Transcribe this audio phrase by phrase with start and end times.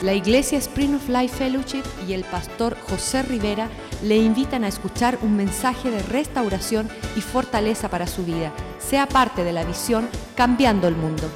[0.00, 3.68] La Iglesia Spring of Life Fellowship y el pastor José Rivera
[4.04, 8.52] le invitan a escuchar un mensaje de restauración y fortaleza para su vida.
[8.78, 11.28] Sea parte de la visión Cambiando el Mundo.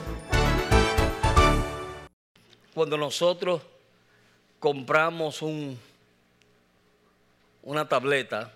[2.72, 3.62] Cuando nosotros
[4.60, 5.76] compramos un,
[7.64, 8.52] una tableta,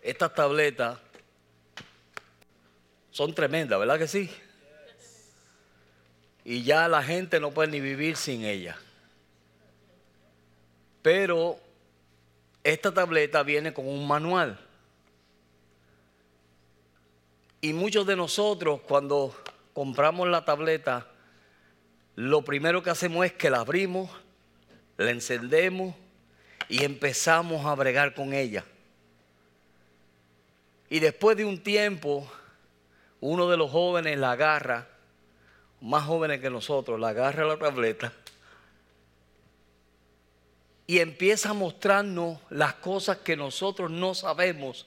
[0.00, 0.96] estas tabletas
[3.10, 4.30] son tremendas, ¿verdad que sí?
[6.48, 8.76] Y ya la gente no puede ni vivir sin ella.
[11.02, 11.58] Pero
[12.62, 14.56] esta tableta viene con un manual.
[17.60, 19.34] Y muchos de nosotros cuando
[19.74, 21.08] compramos la tableta,
[22.14, 24.08] lo primero que hacemos es que la abrimos,
[24.98, 25.96] la encendemos
[26.68, 28.64] y empezamos a bregar con ella.
[30.90, 32.30] Y después de un tiempo,
[33.20, 34.90] uno de los jóvenes la agarra
[35.80, 38.12] más jóvenes que nosotros, la agarra la tableta
[40.86, 44.86] y empieza a mostrarnos las cosas que nosotros no sabemos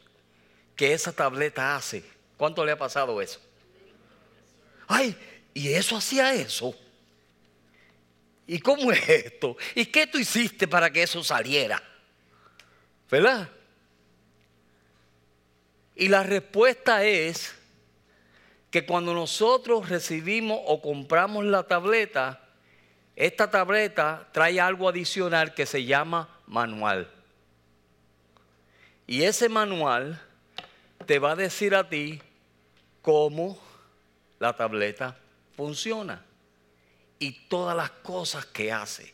[0.76, 2.04] que esa tableta hace.
[2.38, 3.42] ¿Cuánto le ha pasado eso?
[4.88, 5.16] Ay,
[5.54, 6.74] y eso hacía eso.
[8.48, 9.58] ¿Y cómo es esto?
[9.76, 11.84] ¿Y qué tú hiciste para que eso saliera?
[13.12, 13.50] ¿Verdad?
[15.96, 17.54] Y la respuesta es
[18.72, 22.42] que cuando nosotros recibimos o compramos la tableta,
[23.16, 27.12] esta tableta trae algo adicional que se llama manual.
[29.08, 30.22] Y ese manual
[31.06, 32.22] te va a decir a ti
[33.02, 33.60] cómo
[34.38, 35.18] la tableta
[35.58, 36.24] funciona
[37.18, 39.14] y todas las cosas que hace.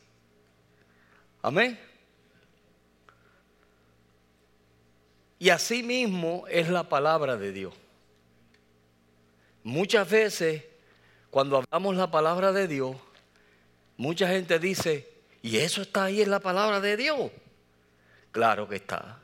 [1.42, 1.80] Amén.
[5.40, 7.74] Y así mismo es la palabra de Dios.
[9.66, 10.64] Muchas veces,
[11.32, 12.96] cuando hablamos la palabra de Dios,
[13.98, 17.32] mucha gente dice, ¿y eso está ahí en la palabra de Dios?
[18.32, 19.18] Claro que está.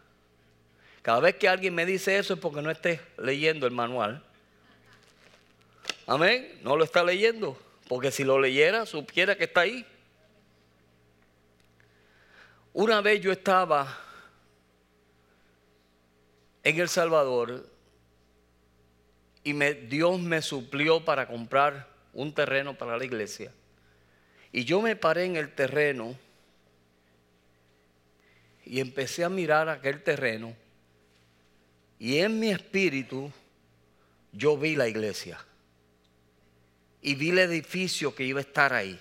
[1.03, 4.23] Cada vez que alguien me dice eso es porque no esté leyendo el manual.
[6.07, 6.59] Amén.
[6.63, 7.55] No lo está leyendo.
[7.87, 9.85] Porque si lo leyera, supiera que está ahí.
[12.73, 13.95] Una vez yo estaba
[16.63, 17.70] en El Salvador
[19.43, 23.51] y Dios me suplió para comprar un terreno para la iglesia.
[24.51, 26.15] Y yo me paré en el terreno
[28.65, 30.55] y empecé a mirar aquel terreno
[31.97, 33.31] y en mi espíritu
[34.31, 35.43] yo vi la iglesia
[37.01, 38.99] y vi el edificio que iba a estar ahí.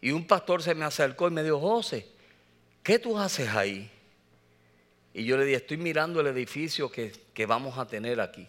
[0.00, 2.06] Y un pastor se me acercó y me dijo, José,
[2.82, 3.90] ¿qué tú haces ahí?
[5.14, 8.46] Y yo le dije, estoy mirando el edificio que, que vamos a tener aquí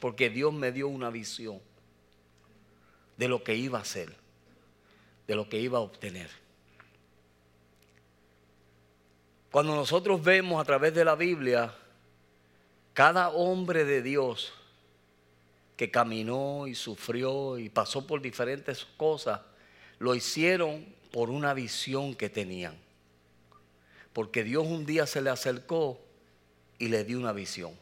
[0.00, 1.60] porque Dios me dio una visión
[3.16, 4.12] de lo que iba a hacer,
[5.28, 6.30] de lo que iba a obtener.
[9.52, 11.74] Cuando nosotros vemos a través de la Biblia,
[12.94, 14.52] cada hombre de Dios
[15.76, 19.40] que caminó y sufrió y pasó por diferentes cosas,
[19.98, 22.76] lo hicieron por una visión que tenían.
[24.12, 26.00] Porque Dios un día se le acercó
[26.78, 27.72] y le dio una visión.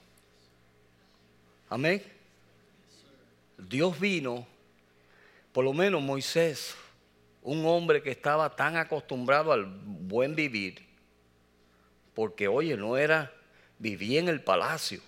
[1.70, 2.02] Amén.
[3.58, 4.46] Dios vino,
[5.52, 6.74] por lo menos Moisés,
[7.42, 10.86] un hombre que estaba tan acostumbrado al buen vivir,
[12.14, 13.34] porque oye, no era,
[13.78, 15.00] vivía en el palacio,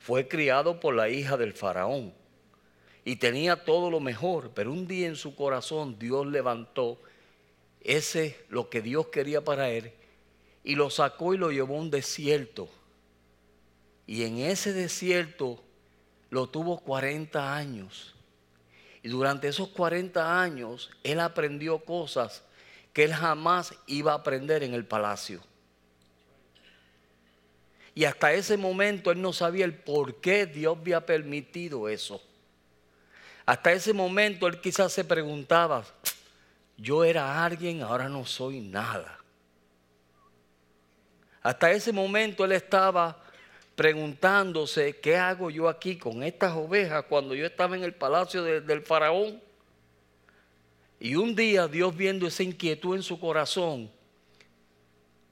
[0.00, 2.12] fue criado por la hija del faraón
[3.04, 7.00] y tenía todo lo mejor, pero un día en su corazón Dios levantó
[7.80, 9.92] ese, lo que Dios quería para él,
[10.64, 12.68] y lo sacó y lo llevó a un desierto
[14.10, 15.62] y en ese desierto
[16.30, 18.16] lo tuvo 40 años.
[19.04, 22.42] Y durante esos 40 años él aprendió cosas
[22.92, 25.40] que él jamás iba a aprender en el palacio.
[27.94, 32.20] Y hasta ese momento él no sabía el por qué Dios había permitido eso.
[33.46, 35.84] Hasta ese momento él quizás se preguntaba,
[36.76, 39.20] yo era alguien, ahora no soy nada.
[41.42, 43.29] Hasta ese momento él estaba
[43.74, 48.82] preguntándose, ¿qué hago yo aquí con estas ovejas cuando yo estaba en el palacio del
[48.82, 49.40] faraón?
[50.98, 53.90] Y un día Dios viendo esa inquietud en su corazón,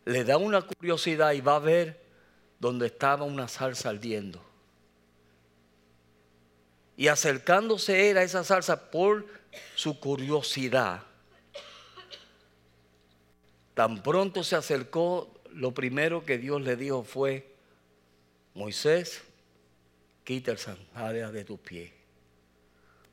[0.07, 2.01] le da una curiosidad y va a ver
[2.59, 4.43] donde estaba una salsa ardiendo.
[6.97, 9.27] Y acercándose él a esa salsa por
[9.75, 11.03] su curiosidad,
[13.75, 17.58] tan pronto se acercó, lo primero que Dios le dijo fue,
[18.59, 19.23] Moisés,
[20.25, 21.93] quita el sandalia de tu pie,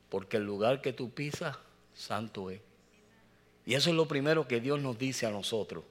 [0.08, 1.56] porque el lugar que tú pisas
[1.94, 2.60] santo es.
[3.64, 5.84] Y eso es lo primero que Dios nos dice a nosotros.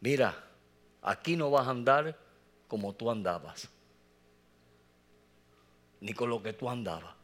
[0.00, 0.34] Mira,
[1.00, 2.18] aquí no vas a andar
[2.66, 3.68] como tú andabas,
[6.00, 7.14] ni con lo que tú andabas.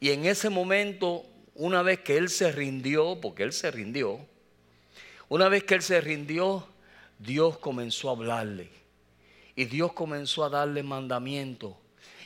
[0.00, 4.18] Y en ese momento, una vez que Él se rindió, porque Él se rindió,
[5.28, 6.66] una vez que Él se rindió,
[7.20, 8.81] Dios comenzó a hablarle.
[9.54, 11.74] Y Dios comenzó a darle mandamientos.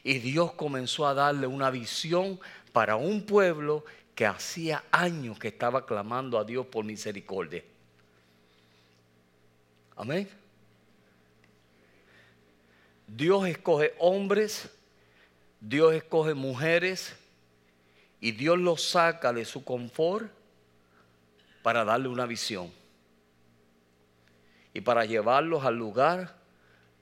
[0.02, 2.38] Y Dios comenzó a darle una visión
[2.73, 3.84] para un pueblo
[4.14, 7.62] que hacía años que estaba clamando a Dios por misericordia.
[9.96, 10.28] Amén.
[13.06, 14.70] Dios escoge hombres,
[15.61, 17.17] Dios escoge mujeres
[18.20, 20.31] y Dios los saca de su confort
[21.62, 22.70] para darle una visión
[24.73, 26.36] y para llevarlos al lugar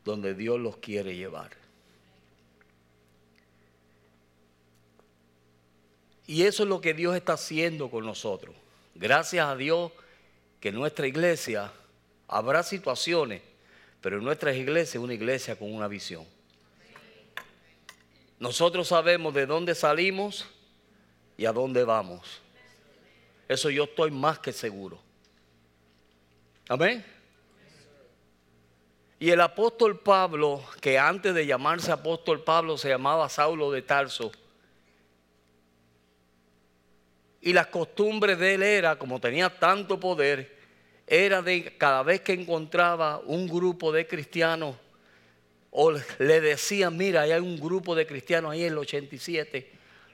[0.05, 1.51] donde Dios los quiere llevar.
[6.27, 8.55] Y eso es lo que Dios está haciendo con nosotros.
[8.95, 9.93] Gracias a Dios
[10.61, 11.71] que nuestra iglesia
[12.29, 13.43] habrá situaciones,
[14.01, 16.25] pero nuestra iglesia es una iglesia con una visión.
[18.39, 20.47] Nosotros sabemos de dónde salimos
[21.37, 22.41] y a dónde vamos.
[23.49, 24.99] Eso yo estoy más que seguro.
[26.69, 27.05] Amén.
[29.19, 34.33] Y el apóstol Pablo, que antes de llamarse apóstol Pablo se llamaba Saulo de Tarso,
[37.41, 40.57] y las costumbres de él era, como tenía tanto poder,
[41.07, 44.77] era de cada vez que encontraba un grupo de cristianos,
[45.71, 49.71] o le decían, mira, hay un grupo de cristianos ahí en el 87,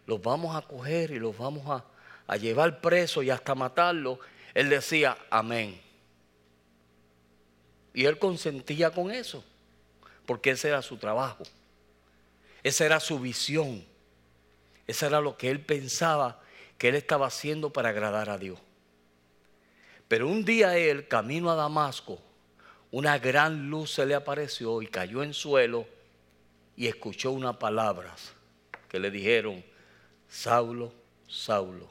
[0.06, 1.84] los vamos a coger y los vamos a,
[2.26, 4.18] a llevar presos y hasta matarlos.
[4.54, 5.80] Él decía, amén.
[7.92, 9.44] Y él consentía con eso,
[10.26, 11.44] porque ese era su trabajo,
[12.62, 13.84] esa era su visión,
[14.86, 16.40] esa era lo que él pensaba
[16.78, 18.58] que él estaba haciendo para agradar a Dios.
[20.08, 22.20] Pero un día él, camino a Damasco,
[22.90, 25.86] una gran luz se le apareció y cayó en suelo
[26.76, 28.32] y escuchó unas palabras
[28.88, 29.64] que le dijeron,
[30.28, 30.92] Saulo,
[31.28, 31.88] Saulo,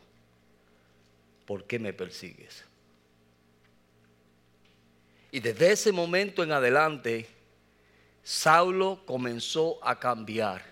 [1.45, 2.66] ¿por qué me persigues?
[5.31, 7.28] Y desde ese momento en adelante,
[8.24, 10.64] Saulo comenzó a cambiar.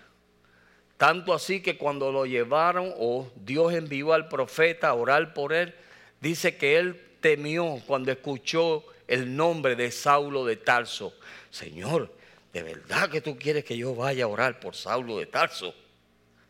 [0.96, 5.74] Tanto así que cuando lo llevaron o Dios envió al profeta a orar por él,
[6.20, 11.14] dice que él temió cuando escuchó el nombre de Saulo de Tarso.
[11.50, 12.12] Señor,
[12.52, 15.72] ¿de verdad que tú quieres que yo vaya a orar por Saulo de Tarso?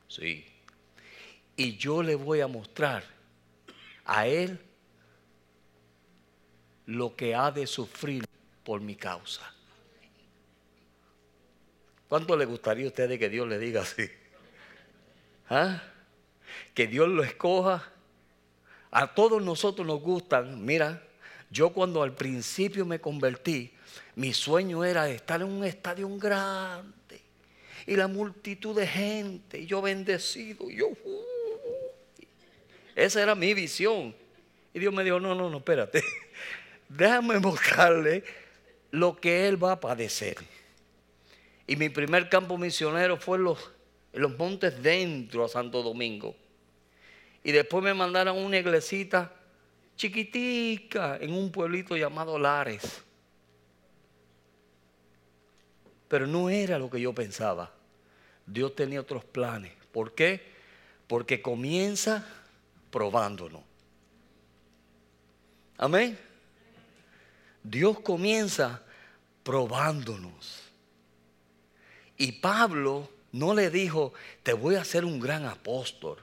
[0.09, 0.47] Sí.
[1.57, 3.05] Y yo le voy a mostrar
[4.07, 4.59] a él
[6.89, 8.25] lo que ha de sufrir
[8.65, 9.43] por mi causa.
[12.09, 14.09] ¿Cuánto le gustaría a ustedes que Dios le diga así?
[15.51, 15.83] ¿Ah?
[16.75, 17.93] Que Dios lo escoja.
[18.91, 20.65] A todos nosotros nos gustan.
[20.65, 21.03] Mira,
[21.51, 23.71] yo cuando al principio me convertí,
[24.17, 27.21] mi sueño era estar en un estadio grande
[27.87, 30.89] y la multitud de gente, y yo bendecido, yo.
[30.89, 31.25] Uh,
[32.97, 34.15] esa era mi visión.
[34.73, 36.03] Y Dios me dijo, no, no, no, espérate.
[36.89, 38.25] Déjame mostrarle
[38.91, 40.37] lo que Él va a padecer.
[41.67, 43.73] Y mi primer campo misionero fue los
[44.13, 46.35] en los montes dentro a Santo Domingo.
[47.45, 49.33] Y después me mandaron a una iglesita
[49.97, 53.03] chiquitica en un pueblito llamado Lares.
[56.09, 57.71] Pero no era lo que yo pensaba.
[58.47, 59.73] Dios tenía otros planes.
[59.93, 60.41] ¿Por qué?
[61.07, 62.27] Porque comienza
[62.91, 63.63] probándonos.
[65.77, 66.19] Amén.
[67.71, 68.83] Dios comienza
[69.43, 70.63] probándonos.
[72.17, 76.19] Y Pablo no le dijo, te voy a hacer un gran apóstol.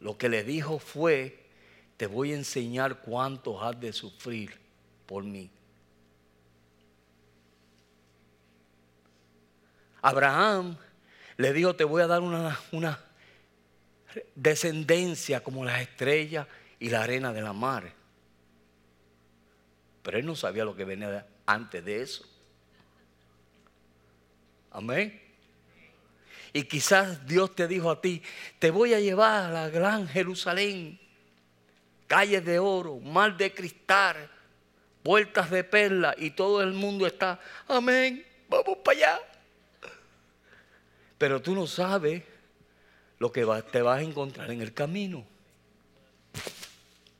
[0.00, 1.46] Lo que le dijo fue,
[1.96, 4.58] te voy a enseñar cuánto has de sufrir
[5.06, 5.50] por mí.
[10.00, 10.76] Abraham
[11.36, 12.98] le dijo, te voy a dar una, una
[14.34, 16.48] descendencia como las estrellas
[16.80, 18.01] y la arena de la mar.
[20.02, 22.24] Pero él no sabía lo que venía antes de eso.
[24.70, 25.20] Amén.
[26.52, 28.22] Y quizás Dios te dijo a ti,
[28.58, 31.00] te voy a llevar a la gran Jerusalén,
[32.06, 34.30] calles de oro, mar de cristal,
[35.02, 39.20] puertas de perla y todo el mundo está, amén, vamos para allá.
[41.16, 42.22] Pero tú no sabes
[43.18, 45.24] lo que te vas a encontrar en el camino.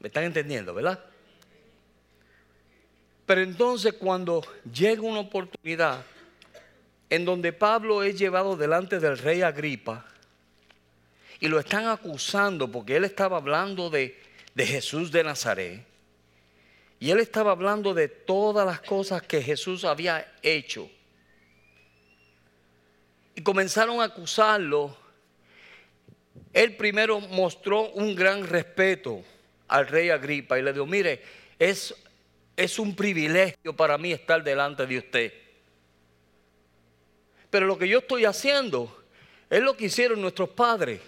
[0.01, 1.12] ¿Me están entendiendo, verdad?
[3.33, 6.05] Pero entonces cuando llega una oportunidad,
[7.09, 10.05] en donde Pablo es llevado delante del rey Agripa
[11.41, 14.21] y lo están acusando porque él estaba hablando de,
[14.55, 15.83] de Jesús de Nazaret.
[17.01, 20.91] Y él estaba hablando de todas las cosas que Jesús había hecho.
[23.35, 24.95] Y comenzaron a acusarlo.
[26.53, 29.23] Él primero mostró un gran respeto
[29.69, 31.23] al rey Agripa y le dijo, mire,
[31.59, 31.95] es,
[32.57, 35.33] es un privilegio para mí estar delante de usted.
[37.51, 39.05] Pero lo que yo estoy haciendo
[39.51, 41.01] es lo que hicieron nuestros padres.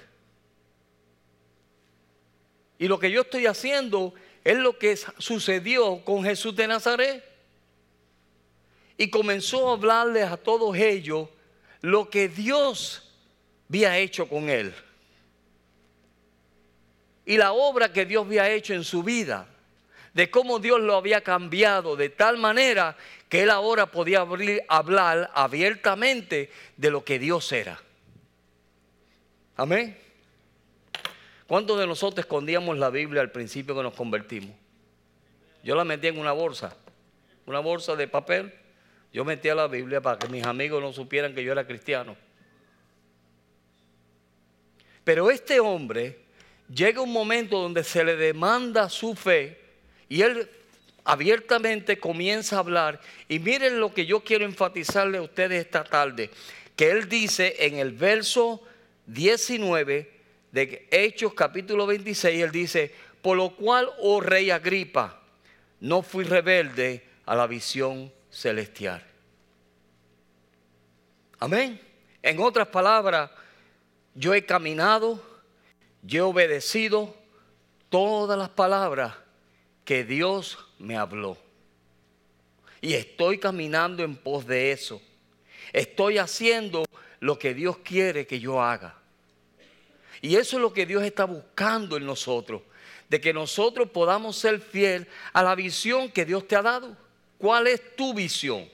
[2.79, 7.25] Y lo que yo estoy haciendo es lo que sucedió con Jesús de Nazaret.
[8.97, 11.29] Y comenzó a hablarles a todos ellos
[11.81, 13.11] lo que Dios
[13.69, 14.75] había hecho con él.
[17.25, 19.49] Y la obra que Dios había hecho en su vida.
[20.15, 22.97] De cómo Dios lo había cambiado de tal manera
[23.29, 24.25] que él ahora podía
[24.69, 27.81] hablar abiertamente de lo que Dios era.
[29.57, 29.99] Amén.
[31.49, 34.55] ¿Cuántos de nosotros escondíamos la Biblia al principio que nos convertimos?
[35.65, 36.77] Yo la metía en una bolsa,
[37.47, 38.55] una bolsa de papel.
[39.13, 42.17] Yo metía la Biblia para que mis amigos no supieran que yo era cristiano.
[45.05, 46.21] Pero este hombre
[46.73, 49.64] llega un momento donde se le demanda su fe
[50.09, 50.49] y él
[51.05, 53.01] abiertamente comienza a hablar.
[53.29, 56.31] Y miren lo que yo quiero enfatizarle a ustedes esta tarde,
[56.77, 58.63] que él dice en el verso
[59.07, 60.11] 19
[60.51, 65.21] de Hechos capítulo 26, él dice, por lo cual, oh rey Agripa,
[65.81, 69.03] no fui rebelde a la visión celestial.
[71.39, 71.81] Amén.
[72.23, 73.31] En otras palabras,
[74.15, 75.23] yo he caminado,
[76.03, 77.15] yo he obedecido
[77.91, 79.13] todas las palabras
[79.85, 81.39] que Dios me habló.
[82.81, 85.01] Y estoy caminando en pos de eso.
[85.73, 86.85] Estoy haciendo
[87.21, 88.95] lo que Dios quiere que yo haga.
[90.21, 92.63] Y eso es lo que Dios está buscando en nosotros.
[93.09, 96.97] De que nosotros podamos ser fiel a la visión que Dios te ha dado.
[97.39, 98.69] ¿Cuál es tu visión?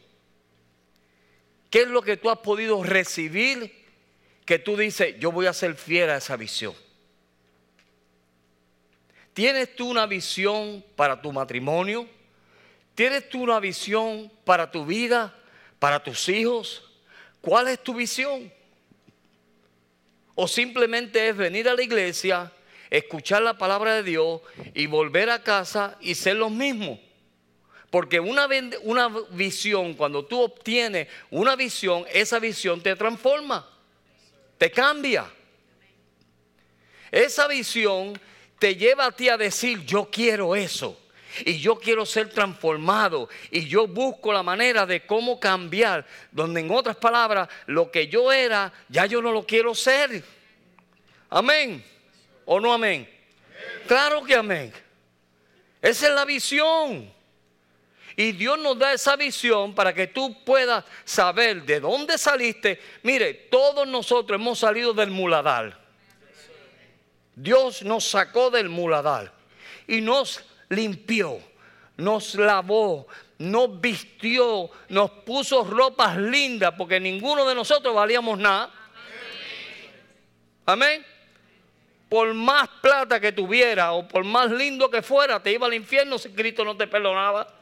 [1.71, 3.73] ¿Qué es lo que tú has podido recibir
[4.45, 6.75] que tú dices, yo voy a ser fiel a esa visión?
[9.41, 12.07] ¿Tienes tú una visión para tu matrimonio?
[12.95, 15.35] ¿Tienes tú una visión para tu vida,
[15.79, 16.85] para tus hijos?
[17.41, 18.53] ¿Cuál es tu visión?
[20.35, 22.53] o simplemente es venir a la iglesia,
[22.91, 24.43] escuchar la palabra de Dios
[24.75, 26.99] y volver a casa y ser los mismos.
[27.89, 28.47] Porque una,
[28.83, 33.67] una visión, cuando tú obtienes una visión, esa visión te transforma,
[34.59, 35.25] te cambia.
[37.11, 38.21] Esa visión
[38.61, 40.97] te lleva a ti a decir, yo quiero eso.
[41.45, 43.29] Y yo quiero ser transformado.
[43.51, 46.07] Y yo busco la manera de cómo cambiar.
[46.31, 50.23] Donde en otras palabras, lo que yo era, ya yo no lo quiero ser.
[51.31, 51.83] Amén.
[52.45, 53.09] ¿O no amén?
[53.89, 54.73] Claro que amén.
[55.81, 57.11] Esa es la visión.
[58.17, 62.79] Y Dios nos da esa visión para que tú puedas saber de dónde saliste.
[63.05, 65.80] Mire, todos nosotros hemos salido del muladar.
[67.43, 69.33] Dios nos sacó del muladar
[69.87, 71.39] y nos limpió,
[71.97, 73.07] nos lavó,
[73.39, 78.71] nos vistió, nos puso ropas lindas, porque ninguno de nosotros valíamos nada.
[80.67, 81.05] Amén.
[82.11, 86.19] Por más plata que tuviera o por más lindo que fuera, te iba al infierno
[86.19, 87.60] si Cristo no te perdonaba.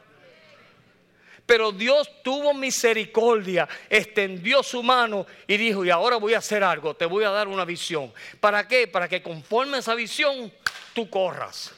[1.49, 6.95] Pero Dios tuvo misericordia, extendió su mano y dijo, y ahora voy a hacer algo,
[6.95, 8.13] te voy a dar una visión.
[8.39, 8.87] ¿Para qué?
[8.87, 10.53] Para que conforme a esa visión
[10.93, 11.73] tú corras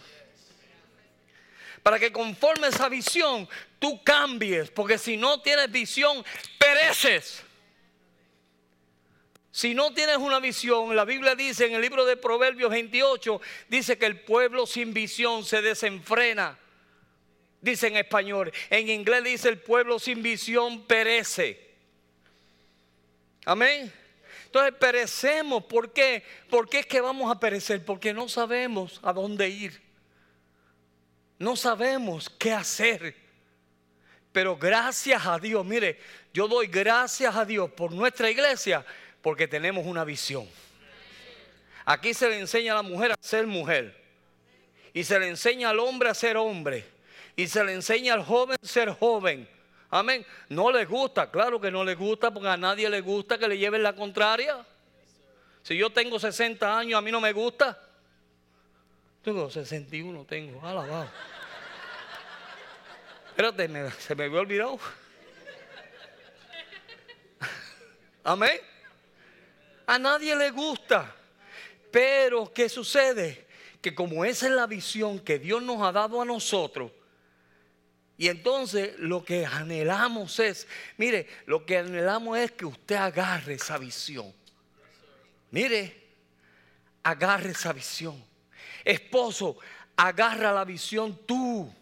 [1.84, 3.48] para que conforme esa visión
[3.80, 6.24] tú cambies, porque si no tienes visión,
[6.60, 7.42] pereces.
[9.52, 13.98] Si no tienes una visión, la Biblia dice en el libro de Proverbios 28, dice
[13.98, 16.61] que el pueblo sin visión se desenfrena.
[17.62, 21.72] Dice en español, en inglés dice el pueblo sin visión perece.
[23.46, 23.92] Amén.
[24.46, 26.24] Entonces perecemos, ¿por qué?
[26.50, 27.86] ¿Por qué es que vamos a perecer?
[27.86, 29.92] Porque no sabemos a dónde ir
[31.42, 33.16] no sabemos qué hacer.
[34.32, 36.00] Pero gracias a Dios, mire,
[36.34, 38.86] yo doy gracias a Dios por nuestra iglesia
[39.22, 40.48] porque tenemos una visión.
[41.84, 44.00] Aquí se le enseña a la mujer a ser mujer.
[44.94, 46.86] Y se le enseña al hombre a ser hombre.
[47.36, 49.48] Y se le enseña al joven ser joven.
[49.90, 50.26] Amén.
[50.50, 53.58] No les gusta, claro que no les gusta porque a nadie le gusta que le
[53.58, 54.66] lleven la contraria.
[55.64, 57.78] Si yo tengo 60 años, a mí no me gusta.
[59.22, 61.10] Tengo 61, tengo, alabado.
[63.28, 64.80] Espérate, se me había olvidado.
[68.24, 68.60] Amén.
[69.86, 71.16] A nadie le gusta.
[71.92, 73.46] Pero, ¿qué sucede?
[73.82, 76.92] Que como esa es la visión que Dios nos ha dado a nosotros,
[78.22, 83.80] y entonces lo que anhelamos es, mire, lo que anhelamos es que usted agarre esa
[83.80, 84.32] visión.
[85.50, 86.10] Mire,
[87.02, 88.24] agarre esa visión.
[88.86, 89.58] Esposo,
[89.98, 91.74] agarra la visión tú.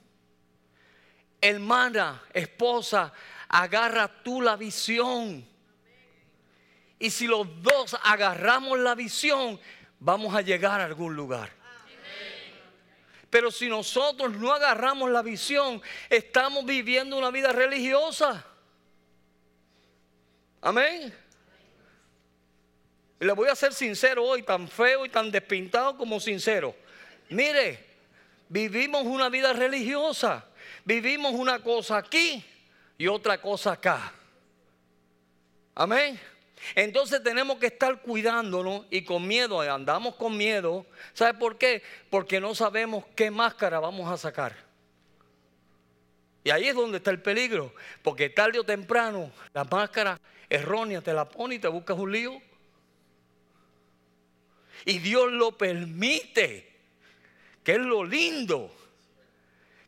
[1.41, 3.11] Hermana, esposa,
[3.49, 5.45] agarra tú la visión.
[6.99, 9.59] Y si los dos agarramos la visión,
[9.99, 11.58] vamos a llegar a algún lugar.
[13.29, 18.45] Pero si nosotros no agarramos la visión, estamos viviendo una vida religiosa.
[20.61, 21.13] Amén.
[23.19, 26.75] Le voy a ser sincero hoy, tan feo y tan despintado como sincero.
[27.29, 27.85] Mire,
[28.47, 30.45] vivimos una vida religiosa.
[30.85, 32.43] Vivimos una cosa aquí
[32.97, 34.13] y otra cosa acá.
[35.75, 36.19] Amén.
[36.75, 40.85] Entonces tenemos que estar cuidándonos y con miedo, andamos con miedo.
[41.13, 41.83] ¿Sabe por qué?
[42.09, 44.55] Porque no sabemos qué máscara vamos a sacar.
[46.43, 51.13] Y ahí es donde está el peligro, porque tarde o temprano la máscara errónea te
[51.13, 52.41] la pone y te buscas un lío.
[54.85, 56.71] Y Dios lo permite,
[57.63, 58.73] que es lo lindo.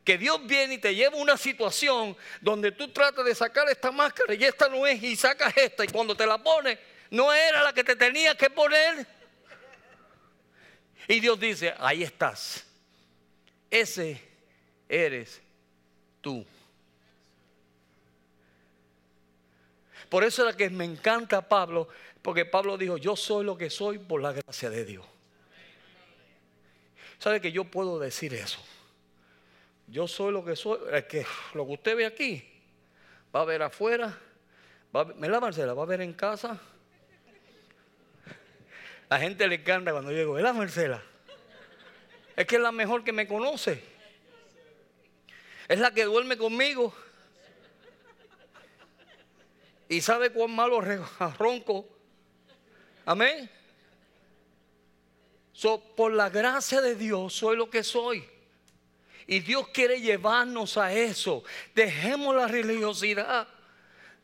[0.04, 4.34] Que Dios viene y te lleva una situación donde tú tratas de sacar esta máscara
[4.34, 6.78] y esta no es y sacas esta y cuando te la pones
[7.10, 9.06] no era la que te tenías que poner.
[11.08, 12.64] Y Dios dice, ahí estás.
[13.70, 14.20] Ese
[14.88, 15.40] eres
[16.20, 16.44] tú.
[20.08, 21.88] Por eso es que me encanta Pablo,
[22.22, 25.06] porque Pablo dijo, yo soy lo que soy por la gracia de Dios.
[27.18, 28.58] ¿Sabe que yo puedo decir eso?
[29.92, 32.42] Yo soy lo que soy, es que lo que usted ve aquí,
[33.34, 34.18] va a ver afuera,
[34.96, 35.74] va a la Marcela?
[35.74, 36.58] ¿Va a ver en casa?
[39.10, 41.02] La gente le encanta cuando yo digo, la Marcela?
[42.34, 43.84] Es que es la mejor que me conoce.
[45.68, 46.94] Es la que duerme conmigo.
[49.90, 50.80] Y sabe cuán malo
[51.38, 51.86] ronco.
[53.04, 53.50] Amén.
[55.94, 58.31] por la gracia de Dios soy lo que soy.
[59.26, 61.44] Y Dios quiere llevarnos a eso.
[61.74, 63.46] Dejemos la religiosidad.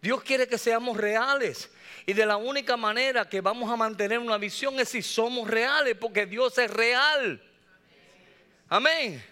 [0.01, 1.71] Dios quiere que seamos reales.
[2.07, 5.97] Y de la única manera que vamos a mantener una visión es si somos reales,
[5.99, 7.43] porque Dios es real.
[8.69, 9.23] Amén.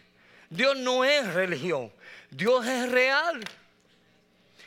[0.50, 1.92] Dios no es religión,
[2.30, 3.42] Dios es real.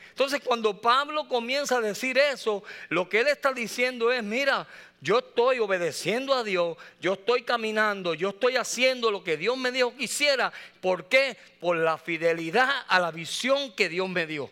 [0.10, 4.68] Entonces cuando Pablo comienza a decir eso, lo que él está diciendo es, mira,
[5.02, 9.72] yo estoy obedeciendo a Dios, yo estoy caminando, yo estoy haciendo lo que Dios me
[9.72, 10.52] dijo que hiciera.
[10.82, 11.38] ¿Por qué?
[11.60, 14.52] Por la fidelidad a la visión que Dios me dio.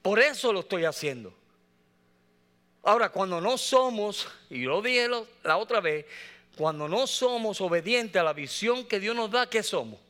[0.00, 1.34] Por eso lo estoy haciendo.
[2.82, 5.08] Ahora, cuando no somos, y lo dije
[5.42, 6.06] la otra vez,
[6.56, 10.00] cuando no somos obedientes a la visión que Dios nos da, ¿qué somos?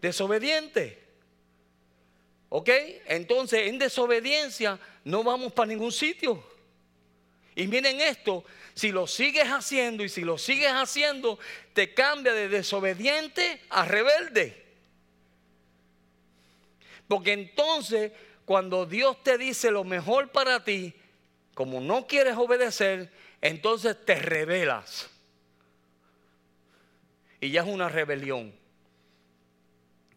[0.00, 1.07] Desobedientes.
[2.48, 2.70] ¿Ok?
[3.06, 6.42] Entonces, en desobediencia no vamos para ningún sitio.
[7.54, 11.38] Y miren esto, si lo sigues haciendo y si lo sigues haciendo,
[11.72, 14.64] te cambia de desobediente a rebelde.
[17.08, 18.12] Porque entonces,
[18.44, 20.94] cuando Dios te dice lo mejor para ti,
[21.54, 25.10] como no quieres obedecer, entonces te rebelas.
[27.40, 28.54] Y ya es una rebelión.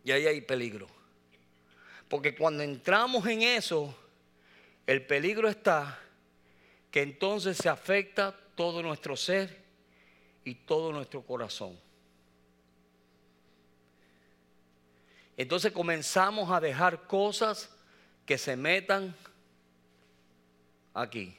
[0.04, 0.88] Y ahí hay peligro.
[2.12, 3.96] Porque cuando entramos en eso,
[4.86, 5.98] el peligro está
[6.92, 9.64] que entonces se afecta todo nuestro ser
[10.44, 11.80] y todo nuestro corazón.
[15.38, 17.74] Entonces comenzamos a dejar cosas
[18.26, 19.16] que se metan
[20.94, 21.34] aquí.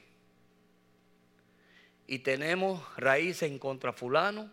[2.07, 4.49] Y tenemos raíces en contra fulano,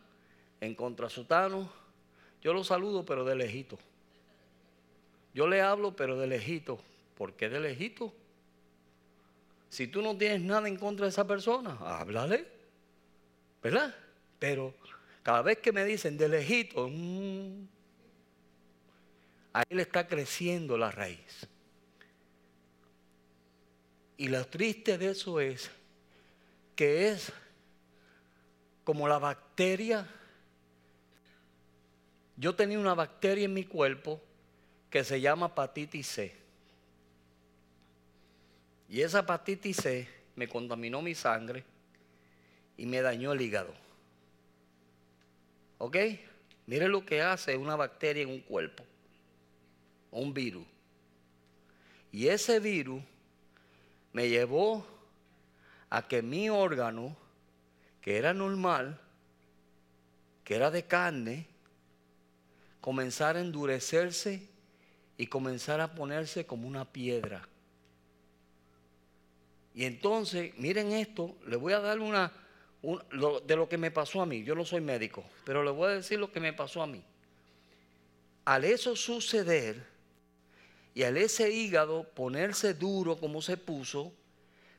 [0.60, 1.72] en contra sutano.
[2.42, 3.78] Yo lo saludo, pero de lejito.
[5.34, 6.80] Yo le hablo, pero de lejito.
[7.16, 8.12] ¿Por qué de lejito?
[9.68, 12.46] Si tú no tienes nada en contra de esa persona, háblale.
[13.62, 13.94] ¿Verdad?
[14.38, 14.74] Pero
[15.22, 17.68] cada vez que me dicen de lejito, mm,
[19.52, 21.46] ahí le está creciendo la raíz.
[24.16, 25.70] Y lo triste de eso es
[26.74, 27.32] que es
[28.82, 30.06] como la bacteria.
[32.36, 34.20] Yo tenía una bacteria en mi cuerpo
[34.90, 36.36] que se llama hepatitis C.
[38.88, 41.64] Y esa hepatitis C me contaminó mi sangre
[42.76, 43.72] y me dañó el hígado.
[45.78, 45.96] ¿Ok?
[46.66, 48.84] Mire lo que hace una bacteria en un cuerpo,
[50.10, 50.66] un virus.
[52.12, 53.02] Y ese virus
[54.12, 54.84] me llevó
[55.88, 57.16] a que mi órgano,
[58.00, 59.00] que era normal,
[60.42, 61.46] que era de carne,
[62.80, 64.49] comenzara a endurecerse
[65.20, 67.46] y comenzara a ponerse como una piedra.
[69.74, 72.32] Y entonces, miren esto, le voy a dar una,
[73.44, 74.42] de lo que me pasó a mí.
[74.44, 77.04] Yo no soy médico, pero le voy a decir lo que me pasó a mí.
[78.46, 79.86] Al eso suceder
[80.94, 84.14] y al ese hígado ponerse duro como se puso,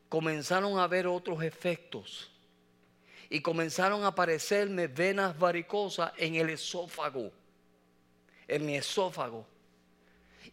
[0.10, 2.32] comenzaron a haber otros efectos.
[3.30, 7.32] Y comenzaron a aparecerme venas varicosas en el esófago,
[8.48, 9.46] en mi esófago.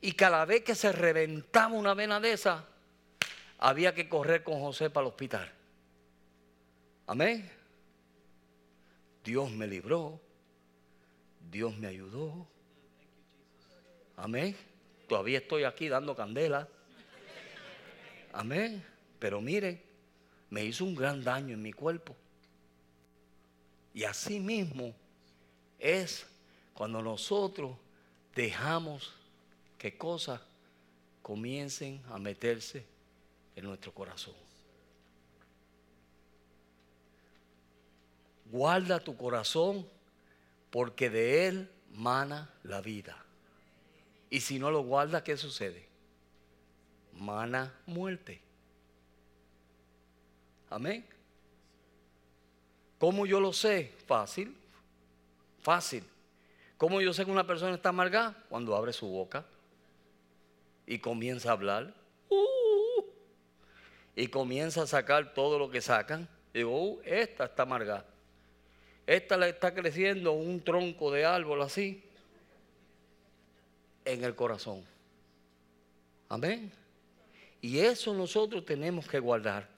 [0.01, 2.65] Y cada vez que se reventaba una vena de esa,
[3.59, 5.53] había que correr con José para el hospital.
[7.07, 7.51] Amén.
[9.25, 10.21] Dios me libró.
[11.51, 12.47] Dios me ayudó.
[14.17, 14.57] Amén.
[15.09, 16.69] Todavía estoy aquí dando candela.
[18.33, 18.85] Amén.
[19.19, 19.83] Pero mire,
[20.51, 22.15] me hizo un gran daño en mi cuerpo.
[23.95, 24.95] Y así mismo
[25.79, 26.27] es
[26.75, 27.77] cuando nosotros
[28.35, 29.18] dejamos
[29.79, 30.41] que cosas
[31.23, 32.85] comiencen a meterse
[33.55, 34.35] en nuestro corazón.
[38.51, 39.87] Guarda tu corazón
[40.71, 43.25] porque de él mana la vida.
[44.31, 45.87] Y si no lo guarda, ¿qué sucede?
[47.13, 48.41] Mana muerte.
[50.71, 51.07] Amén.
[52.99, 53.95] ¿Cómo yo lo sé?
[54.07, 54.57] Fácil.
[55.61, 56.05] Fácil.
[56.77, 58.45] ¿Cómo yo sé que una persona está amargada?
[58.49, 59.45] Cuando abre su boca
[60.89, 61.95] y comienza a hablar.
[62.31, 63.05] Uh,
[64.17, 66.27] y comienza a sacar todo lo que sacan.
[66.53, 68.07] Digo, uh, esta está amargada.
[69.07, 72.03] Esta le está creciendo un tronco de árbol así
[74.07, 74.83] en el corazón.
[76.31, 76.73] Amén.
[77.61, 79.69] Y eso nosotros tenemos que guardar.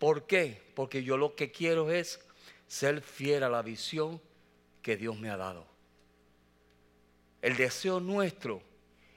[0.00, 0.60] ¿Por qué?
[0.74, 2.20] Porque yo lo que quiero es
[2.66, 4.20] ser fiel a la visión
[4.82, 5.64] que Dios me ha dado.
[7.40, 8.71] El deseo nuestro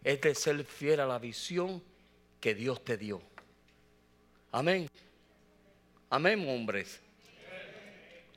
[0.05, 1.83] es de ser fiel a la visión
[2.39, 3.19] que Dios te dio.
[4.51, 4.87] Amén.
[6.11, 7.01] Amén, hombres.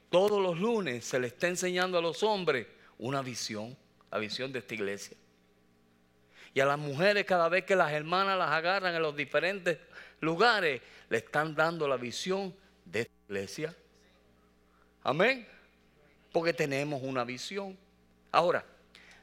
[0.08, 3.76] Todos los lunes se le está enseñando a los hombres una visión,
[4.10, 5.14] la visión de esta iglesia.
[6.54, 9.78] Y a las mujeres cada vez que las hermanas las agarran en los diferentes
[10.20, 12.54] lugares, le están dando la visión
[12.86, 13.76] de esta iglesia.
[15.02, 15.46] Amén.
[16.32, 17.76] Porque tenemos una visión.
[18.32, 18.64] Ahora,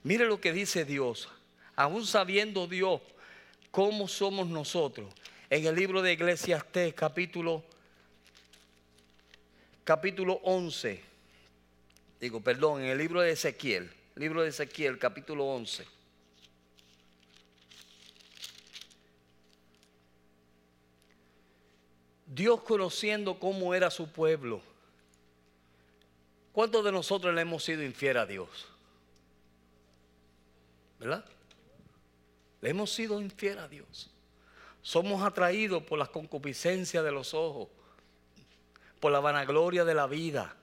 [0.03, 1.27] mire lo que dice Dios.
[1.75, 3.01] Aún sabiendo Dios
[3.71, 5.13] cómo somos nosotros.
[5.49, 7.63] En el libro de Eclesiastés, capítulo,
[9.83, 11.03] capítulo 11.
[12.19, 13.91] Digo, perdón, en el libro de Ezequiel.
[14.15, 15.85] Libro de Ezequiel, capítulo 11.
[22.27, 24.61] Dios conociendo cómo era su pueblo.
[26.51, 28.67] ¿Cuántos de nosotros le hemos sido infiel a Dios?
[30.99, 31.25] ¿Verdad?
[32.61, 34.11] Le hemos sido infiel a Dios.
[34.81, 37.69] Somos atraídos por las concupiscencias de los ojos,
[38.99, 40.55] por la vanagloria de la vida,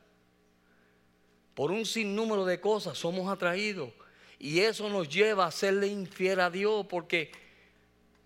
[1.55, 3.90] por un sinnúmero de cosas somos atraídos.
[4.38, 7.31] Y eso nos lleva a serle infiel a Dios, porque,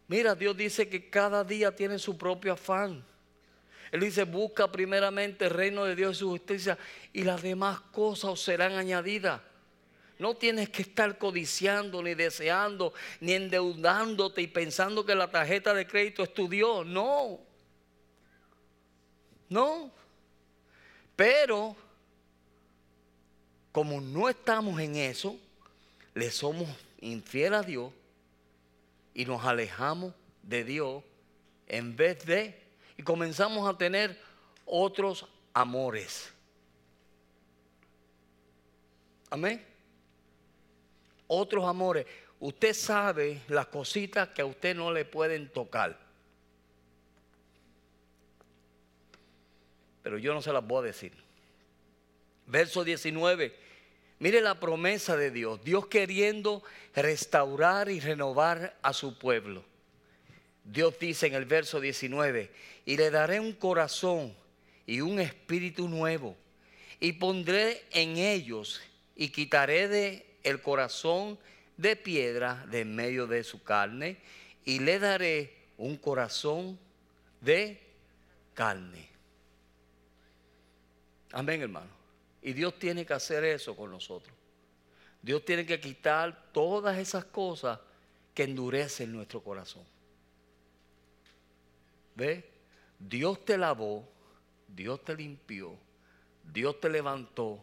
[0.09, 3.05] mira, Dios dice que cada día tiene su propio afán.
[3.93, 6.79] Él dice, busca primeramente el reino de Dios y su justicia
[7.13, 9.41] y las demás cosas os serán añadidas.
[10.19, 15.87] No tienes que estar codiciando, ni deseando, ni endeudándote y pensando que la tarjeta de
[15.87, 16.87] crédito es tu Dios.
[16.87, 17.41] No.
[19.49, 19.91] No.
[21.15, 21.77] Pero,
[23.73, 25.39] como no estamos en eso,
[26.15, 26.69] le somos
[27.01, 27.93] infiel a Dios
[29.13, 31.05] y nos alejamos de Dios
[31.67, 32.63] en vez de
[32.97, 34.19] y comenzamos a tener
[34.65, 36.33] otros amores.
[39.31, 39.76] Amén.
[41.27, 42.07] Otros amores.
[42.41, 45.99] Usted sabe las cositas que a usted no le pueden tocar.
[50.03, 51.13] Pero yo no se las voy a decir.
[52.47, 53.55] Verso 19.
[54.19, 55.63] Mire la promesa de Dios.
[55.65, 56.63] Dios queriendo
[56.95, 59.65] restaurar y renovar a su pueblo.
[60.67, 62.51] Dios dice en el verso 19,
[62.87, 64.35] y le daré un corazón
[64.85, 66.37] y un espíritu nuevo,
[66.99, 68.81] y pondré en ellos
[69.15, 71.39] y quitaré de el corazón
[71.77, 74.19] de piedra de en medio de su carne,
[74.65, 76.79] y le daré un corazón
[77.41, 77.81] de
[78.55, 79.09] carne.
[81.33, 81.91] Amén, hermano.
[82.43, 84.35] Y Dios tiene que hacer eso con nosotros.
[85.21, 87.81] Dios tiene que quitar todas esas cosas
[88.33, 89.83] que endurecen nuestro corazón.
[92.15, 92.49] ¿Ve?
[92.99, 94.09] Dios te lavó,
[94.69, 95.77] Dios te limpió,
[96.45, 97.61] Dios te levantó,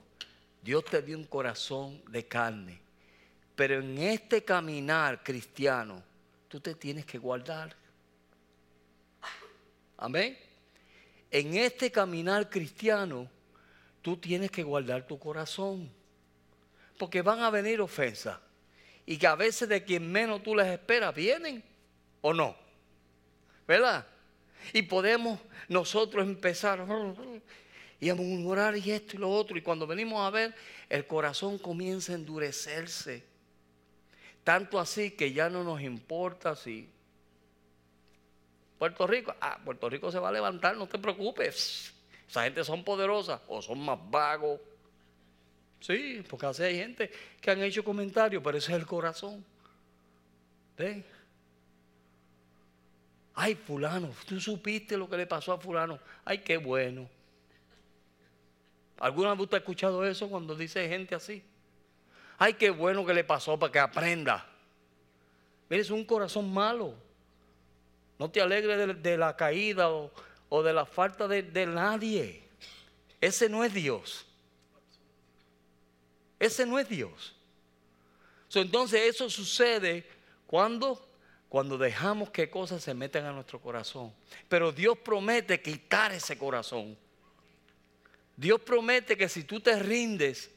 [0.63, 2.79] Dios te dio un corazón de carne.
[3.55, 6.01] Pero en este caminar cristiano,
[6.47, 7.75] tú te tienes que guardar.
[9.97, 10.37] Amén.
[11.29, 13.29] En este caminar cristiano,
[14.01, 15.91] tú tienes que guardar tu corazón.
[16.97, 18.39] Porque van a venir ofensas.
[19.05, 21.61] Y que a veces de quien menos tú les esperas, vienen
[22.21, 22.55] o no.
[23.67, 24.07] ¿Verdad?
[24.71, 26.85] Y podemos nosotros empezar
[28.03, 29.57] y a murmurar y esto y lo otro.
[29.57, 30.53] Y cuando venimos a ver,
[30.89, 33.23] el corazón comienza a endurecerse.
[34.43, 36.89] Tanto así que ya no nos importa si
[38.77, 41.93] Puerto Rico, ah, Puerto Rico se va a levantar, no te preocupes.
[42.27, 44.59] Esa gente son poderosas o son más vagos.
[45.79, 49.45] Sí, porque así hay gente que han hecho comentarios, pero ese es el corazón.
[50.77, 51.05] ¿Ven?
[53.35, 55.99] Ay, fulano, tú supiste lo que le pasó a fulano.
[56.25, 57.07] Ay, qué bueno.
[58.99, 61.43] ¿Alguna vez usted ha escuchado eso cuando dice gente así?
[62.37, 64.47] Ay, qué bueno que le pasó para que aprenda.
[65.69, 66.93] Mire, es un corazón malo.
[68.19, 72.43] No te alegres de, la caída o, de la falta de, nadie.
[73.19, 74.25] Ese no es Dios.
[76.39, 77.35] Ese no es Dios.
[78.53, 80.05] entonces eso sucede
[80.45, 81.09] cuando
[81.53, 84.11] cuando dejamos que cosas se metan a nuestro corazón.
[84.49, 86.97] Pero Dios promete quitar ese corazón.
[88.35, 90.49] Dios promete que si tú te rindes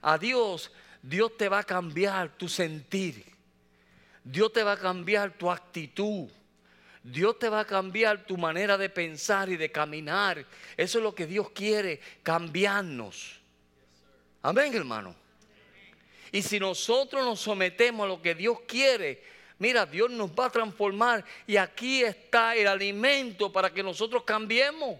[0.00, 3.24] a Dios, Dios te va a cambiar tu sentir.
[4.24, 6.28] Dios te va a cambiar tu actitud.
[7.02, 10.46] Dios te va a cambiar tu manera de pensar y de caminar.
[10.76, 13.40] Eso es lo que Dios quiere, cambiarnos.
[14.42, 15.14] Amén, hermano.
[16.30, 19.22] Y si nosotros nos sometemos a lo que Dios quiere,
[19.58, 24.98] mira, Dios nos va a transformar y aquí está el alimento para que nosotros cambiemos.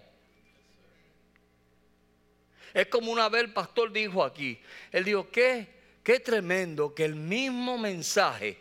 [2.73, 4.59] Es como una vez el pastor dijo aquí,
[4.91, 5.67] él dijo, qué,
[6.03, 8.57] qué tremendo que el mismo mensaje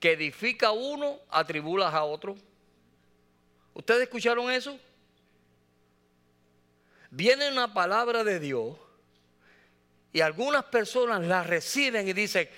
[0.00, 2.36] que edifica a uno atribulas a otro.
[3.74, 4.78] ¿Ustedes escucharon eso?
[7.10, 8.76] Viene una palabra de Dios
[10.12, 12.48] y algunas personas la reciben y dicen,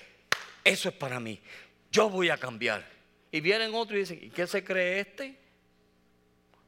[0.63, 1.39] eso es para mí
[1.91, 2.85] yo voy a cambiar.
[3.31, 5.35] Y vienen otros y dicen, ¿y qué se cree este?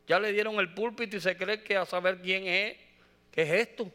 [0.08, 2.78] Ya le dieron el púlpito y se cree que a saber quién es,
[3.32, 3.92] qué es esto.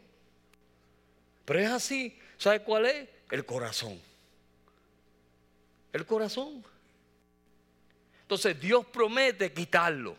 [1.47, 2.19] Pero es así.
[2.37, 3.07] ¿Sabe cuál es?
[3.31, 3.97] El corazón.
[5.93, 6.61] El corazón.
[8.23, 10.17] Entonces Dios promete quitarlo.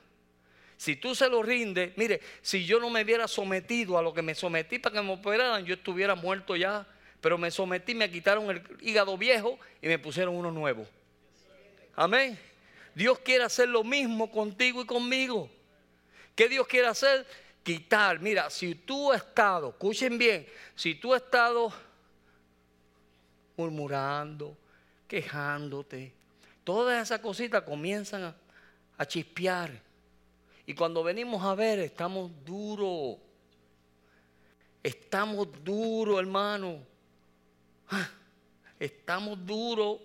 [0.79, 4.23] Si tú se lo rindes, mire, si yo no me hubiera sometido a lo que
[4.23, 6.87] me sometí para que me operaran, yo estuviera muerto ya.
[7.21, 10.87] Pero me sometí, me quitaron el hígado viejo y me pusieron uno nuevo.
[11.95, 12.39] Amén.
[12.95, 15.51] Dios quiere hacer lo mismo contigo y conmigo.
[16.35, 17.27] ¿Qué Dios quiere hacer?
[17.63, 18.21] Quitar.
[18.21, 21.73] Mira, si tú has estado, escuchen bien, si tú has estado
[23.57, 24.57] murmurando,
[25.07, 26.13] quejándote,
[26.65, 28.35] todas esas cositas comienzan
[28.97, 29.71] a, chispear.
[30.67, 33.17] Y cuando venimos a ver, estamos duros.
[34.83, 36.79] Estamos duros, hermano.
[37.89, 38.09] Ah,
[38.79, 39.99] estamos duros.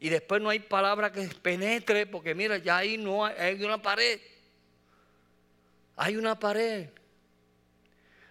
[0.00, 3.80] Y después no hay palabra que penetre, porque mira, ya ahí no hay, hay una
[3.80, 4.20] pared.
[5.96, 6.90] Hay una pared.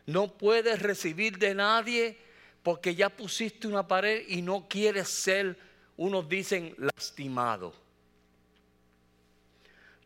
[0.06, 2.18] No puedes recibir de nadie
[2.62, 5.58] porque ya pusiste una pared y no quieres ser,
[5.98, 7.74] unos dicen, lastimado.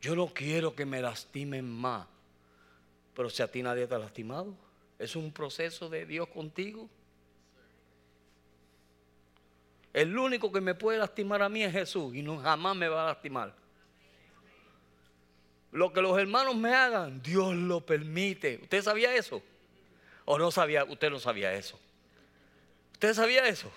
[0.01, 2.07] Yo no quiero que me lastimen más.
[3.13, 4.55] Pero si a ti nadie te ha lastimado,
[4.97, 6.89] es un proceso de Dios contigo.
[9.91, 13.03] El único que me puede lastimar a mí es Jesús y no jamás me va
[13.03, 13.53] a lastimar.
[15.71, 18.59] Lo que los hermanos me hagan, Dios lo permite.
[18.61, 19.41] ¿Usted sabía eso?
[20.25, 20.83] ¿O no sabía?
[20.83, 21.79] Usted no sabía eso.
[22.93, 23.71] ¿Usted sabía eso?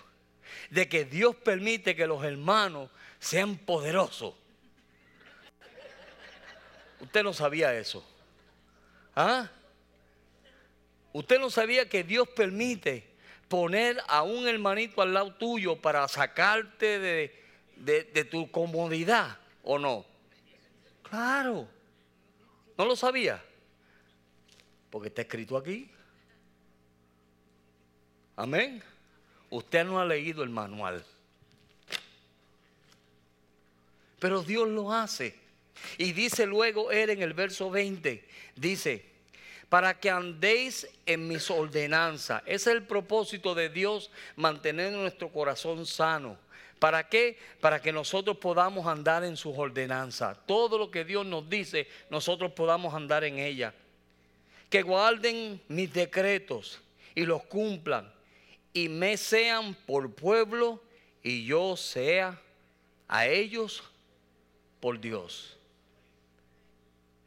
[0.70, 4.34] De que Dios permite que los hermanos sean poderosos.
[7.00, 8.04] Usted no sabía eso.
[9.14, 9.50] ¿Ah?
[11.12, 13.12] Usted no sabía que Dios permite
[13.48, 16.98] poner a un hermanito al lado tuyo para sacarte
[17.76, 20.06] de, tu comodidad o no?
[21.02, 21.68] Claro.
[22.76, 23.42] ¿No lo sabía?
[24.90, 25.90] Porque está escrito aquí.
[28.36, 28.82] Amén.
[29.50, 31.04] Usted no ha leído el manual.
[34.18, 35.36] Pero Dios lo hace.
[35.98, 38.24] Y dice luego él en el verso 20,
[38.56, 39.04] dice,
[39.68, 42.42] para que andéis en mis ordenanzas.
[42.46, 46.38] Ese es el propósito de Dios, mantener nuestro corazón sano.
[46.82, 47.38] ¿Para qué?
[47.60, 50.36] Para que nosotros podamos andar en sus ordenanzas.
[50.46, 53.72] Todo lo que Dios nos dice, nosotros podamos andar en ella.
[54.68, 56.80] que guarden mis decretos
[57.14, 58.12] y los cumplan,
[58.72, 60.82] y me sean por pueblo
[61.22, 62.40] y yo sea
[63.06, 63.84] a ellos
[64.80, 65.56] por Dios.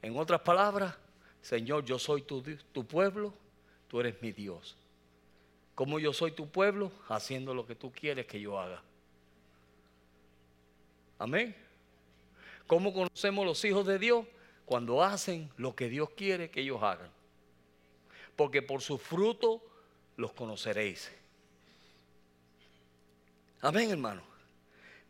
[0.01, 0.95] En otras palabras,
[1.41, 3.33] Señor, yo soy tu, tu pueblo,
[3.87, 4.75] tú eres mi Dios.
[5.75, 8.83] Como yo soy tu pueblo, haciendo lo que tú quieres que yo haga.
[11.17, 11.55] Amén.
[12.67, 14.25] ¿Cómo conocemos los hijos de Dios?
[14.65, 17.09] Cuando hacen lo que Dios quiere que ellos hagan.
[18.35, 19.61] Porque por su fruto
[20.17, 21.11] los conoceréis.
[23.61, 24.23] Amén, hermano.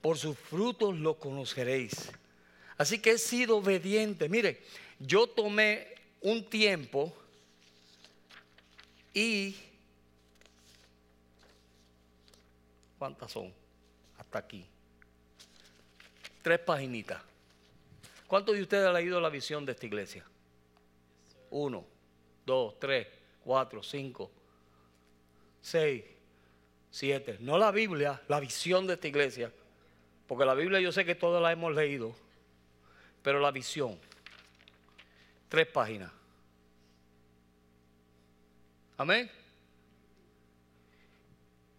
[0.02, 2.12] Por sus frutos los conoceréis.
[2.78, 4.30] Así que he sido obediente.
[4.30, 4.62] Mire,
[5.00, 7.14] yo tomé un tiempo
[9.14, 9.56] y...
[13.00, 13.54] ¿Cuántas son?
[14.18, 14.66] Hasta aquí.
[16.46, 17.20] Tres paginitas.
[18.28, 20.24] ¿Cuántos de ustedes han leído la visión de esta iglesia?
[21.50, 21.84] Uno,
[22.46, 23.08] dos, tres,
[23.44, 24.30] cuatro, cinco,
[25.60, 26.04] seis,
[26.92, 27.38] siete.
[27.40, 29.52] No la Biblia, la visión de esta iglesia.
[30.28, 32.16] Porque la Biblia yo sé que todos la hemos leído.
[33.24, 34.00] Pero la visión.
[35.50, 36.12] Tres páginas.
[38.98, 39.32] Amén.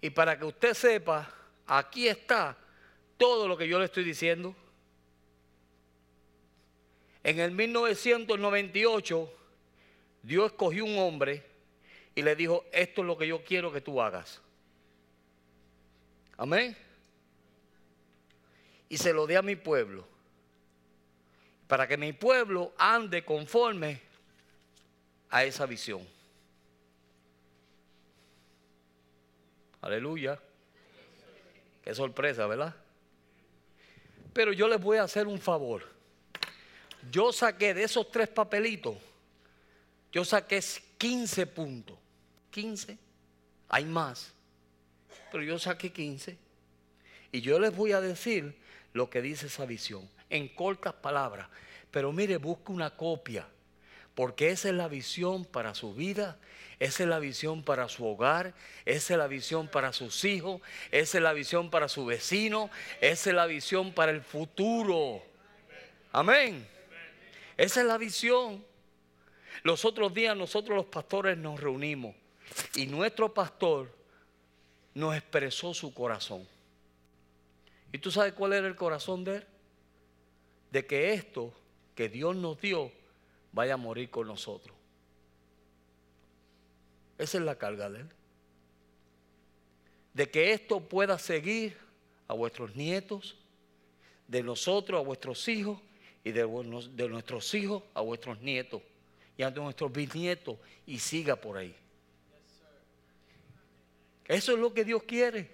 [0.00, 1.32] Y para que usted sepa,
[1.68, 2.58] aquí está
[3.16, 4.54] todo lo que yo le estoy diciendo.
[7.22, 9.32] En el 1998,
[10.22, 11.44] Dios escogió un hombre
[12.14, 14.40] y le dijo, esto es lo que yo quiero que tú hagas.
[16.36, 16.76] Amén.
[18.88, 20.06] Y se lo di a mi pueblo.
[21.66, 24.00] Para que mi pueblo ande conforme
[25.30, 26.06] a esa visión.
[29.80, 30.40] Aleluya.
[31.82, 32.74] Qué sorpresa, ¿verdad?
[34.36, 35.96] Pero yo les voy a hacer un favor
[37.10, 38.96] yo saqué de esos tres papelitos,
[40.12, 40.60] yo saqué
[40.98, 41.98] 15 puntos.
[42.50, 42.96] 15,
[43.68, 44.32] hay más,
[45.30, 46.38] pero yo saqué 15.
[47.32, 48.56] Y yo les voy a decir
[48.94, 51.48] lo que dice esa visión, en cortas palabras.
[51.90, 53.46] Pero mire, busque una copia,
[54.16, 56.38] porque esa es la visión para su vida,
[56.80, 58.54] esa es la visión para su hogar,
[58.86, 62.70] esa es la visión para sus hijos, esa es la visión para su vecino,
[63.02, 65.22] esa es la visión para el futuro.
[66.12, 66.66] Amén.
[67.58, 68.64] Esa es la visión.
[69.62, 72.14] Los otros días nosotros los pastores nos reunimos
[72.74, 73.94] y nuestro pastor
[74.94, 76.48] nos expresó su corazón.
[77.92, 79.46] ¿Y tú sabes cuál era el corazón de él?
[80.70, 81.52] De que esto
[81.94, 82.90] que Dios nos dio
[83.56, 84.76] vaya a morir con nosotros.
[87.16, 88.08] Esa es la carga de él.
[90.12, 91.74] De que esto pueda seguir
[92.28, 93.34] a vuestros nietos,
[94.28, 95.80] de nosotros a vuestros hijos
[96.22, 96.42] y de,
[96.92, 98.82] de nuestros hijos a vuestros nietos
[99.38, 101.74] y a nuestros bisnietos y siga por ahí.
[104.26, 105.50] Eso es lo que Dios quiere.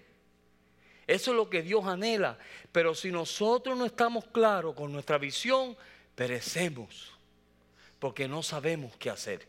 [1.06, 2.36] Eso es lo que Dios anhela.
[2.72, 5.76] Pero si nosotros no estamos claros con nuestra visión,
[6.16, 7.11] perecemos.
[8.02, 9.46] Porque no sabemos qué hacer.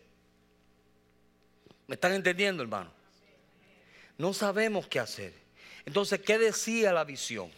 [1.87, 2.93] ¿Me están entendiendo, hermano?
[4.15, 5.33] No sabemos qué hacer.
[5.87, 7.49] Entonces, ¿qué decía la visión?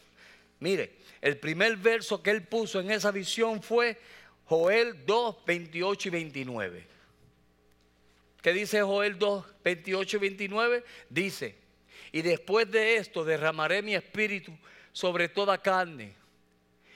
[0.62, 4.00] Mire, el primer verso que él puso en esa visión fue
[4.46, 6.88] Joel 2, 28 y 29.
[8.42, 10.84] ¿Qué dice Joel 2, 28 y 29?
[11.10, 11.56] Dice,
[12.14, 14.58] y después de esto derramaré mi espíritu
[14.94, 16.14] sobre toda carne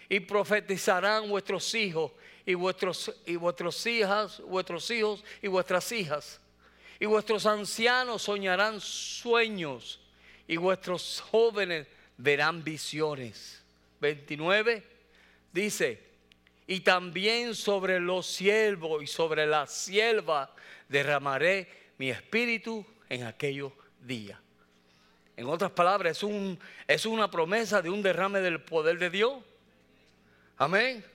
[0.08, 2.14] y profetizarán vuestros hijos
[2.50, 6.42] y vuestros y vuestras hijas, vuestros hijos y vuestras hijas.
[7.00, 10.00] Y vuestros ancianos soñarán sueños
[10.48, 11.86] y vuestros jóvenes
[12.18, 13.62] verán visiones.
[14.02, 14.84] 29
[15.54, 16.02] dice,
[16.66, 20.52] y también sobre los siervos y sobre la sierva
[20.88, 24.40] derramaré mi espíritu en aquellos días.
[25.38, 29.38] En otras palabras, es, un, es una promesa de un derrame del poder de Dios.
[30.58, 31.06] Amén.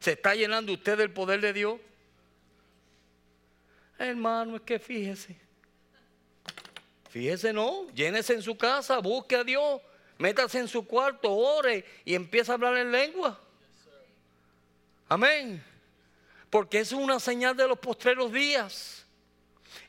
[0.00, 1.80] ¿Se está llenando usted del poder de Dios?
[3.98, 5.36] Hermano, es que fíjese.
[7.08, 7.88] Fíjese, no.
[7.94, 9.80] Llénese en su casa, busque a Dios.
[10.18, 13.40] Métase en su cuarto, ore y empieza a hablar en lengua.
[15.08, 15.62] Amén.
[16.50, 19.05] Porque es una señal de los postreros días.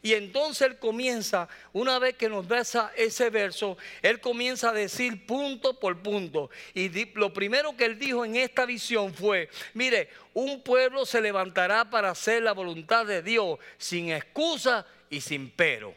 [0.02, 2.62] Y entonces él comienza, una vez que nos da
[2.96, 6.50] ese verso, él comienza a decir punto por punto.
[6.74, 11.90] Y lo primero que él dijo en esta visión fue, mire, un pueblo se levantará
[11.90, 15.96] para hacer la voluntad de Dios sin excusa y sin pero.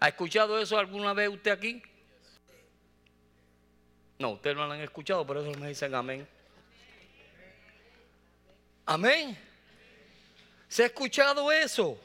[0.00, 1.82] ¿Ha escuchado eso alguna vez usted aquí?
[4.18, 6.28] No, ustedes no lo han escuchado, por eso me dicen amén.
[8.86, 9.36] Amén.
[10.68, 11.98] ¿Se ha escuchado eso?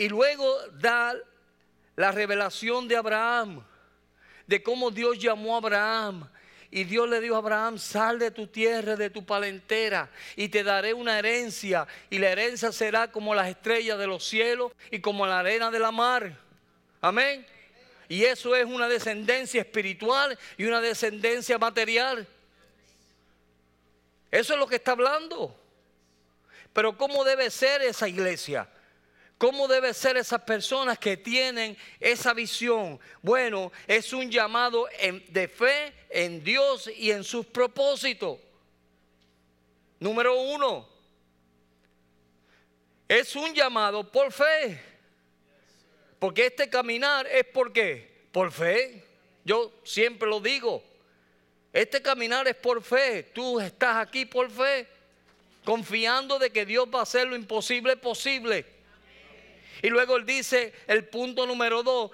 [0.00, 1.14] Y luego da
[1.94, 3.62] la revelación de Abraham,
[4.46, 6.26] de cómo Dios llamó a Abraham.
[6.70, 10.62] Y Dios le dijo a Abraham, sal de tu tierra, de tu palentera, y te
[10.62, 11.86] daré una herencia.
[12.08, 15.78] Y la herencia será como las estrellas de los cielos y como la arena de
[15.78, 16.34] la mar.
[17.02, 17.46] Amén.
[18.08, 22.26] Y eso es una descendencia espiritual y una descendencia material.
[24.30, 25.54] Eso es lo que está hablando.
[26.72, 28.66] Pero ¿cómo debe ser esa iglesia?
[29.40, 33.00] ¿Cómo debe ser esas personas que tienen esa visión?
[33.22, 34.86] Bueno, es un llamado
[35.28, 38.38] de fe en Dios y en sus propósitos.
[39.98, 40.86] Número uno,
[43.08, 44.78] es un llamado por fe.
[46.18, 48.26] Porque este caminar es por qué?
[48.32, 49.02] Por fe.
[49.42, 50.84] Yo siempre lo digo.
[51.72, 53.22] Este caminar es por fe.
[53.22, 54.86] Tú estás aquí por fe,
[55.64, 58.79] confiando de que Dios va a hacer lo imposible posible.
[59.82, 62.10] Y luego él dice el punto número dos,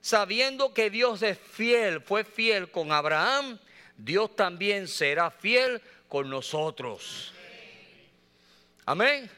[0.00, 3.58] sabiendo que Dios es fiel, fue fiel con Abraham,
[3.96, 7.32] Dios también será fiel con nosotros.
[8.86, 9.30] Amén.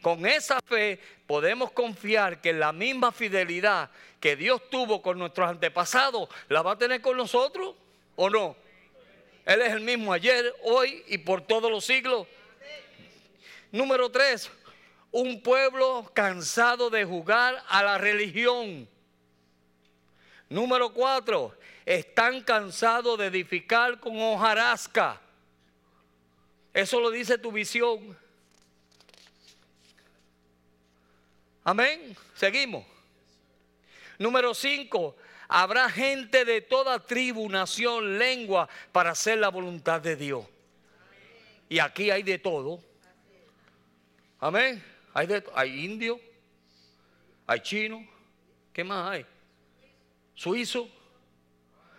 [0.00, 6.28] Con esa fe podemos confiar que la misma fidelidad que Dios tuvo con nuestros antepasados,
[6.48, 7.74] la va a tener con nosotros
[8.14, 8.56] o no.
[9.44, 12.28] Él es el mismo ayer, hoy y por todos los siglos.
[13.72, 14.48] Número tres,
[15.12, 18.88] un pueblo cansado de jugar a la religión.
[20.48, 21.54] Número cuatro,
[21.84, 25.20] están cansados de edificar con hojarasca.
[26.72, 28.16] Eso lo dice tu visión.
[31.62, 32.16] Amén.
[32.34, 32.84] Seguimos.
[34.18, 35.16] Número cinco,
[35.48, 40.46] habrá gente de toda tribu, nación, lengua para hacer la voluntad de Dios.
[41.68, 42.80] Y aquí hay de todo.
[44.40, 44.91] Amén.
[45.14, 46.20] Hay, de, hay indio,
[47.46, 48.06] hay chino,
[48.72, 49.26] ¿qué más hay?
[50.34, 50.88] Suizo,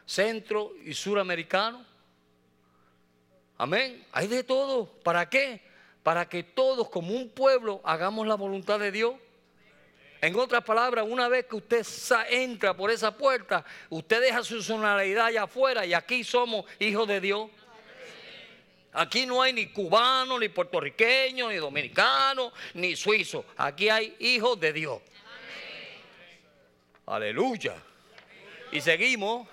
[0.05, 1.85] centro y suramericano.
[3.57, 4.05] Amén.
[4.11, 4.87] Hay de todo.
[5.03, 5.61] ¿Para qué?
[6.01, 9.15] Para que todos como un pueblo hagamos la voluntad de Dios.
[10.21, 11.85] En otras palabras, una vez que usted
[12.29, 17.19] entra por esa puerta, usted deja su personalidad allá afuera y aquí somos hijos de
[17.19, 17.49] Dios.
[18.93, 23.45] Aquí no hay ni cubano, ni puertorriqueño, ni dominicano, ni suizo.
[23.57, 25.01] Aquí hay hijos de Dios.
[27.07, 27.75] Aleluya.
[28.71, 29.47] Y seguimos.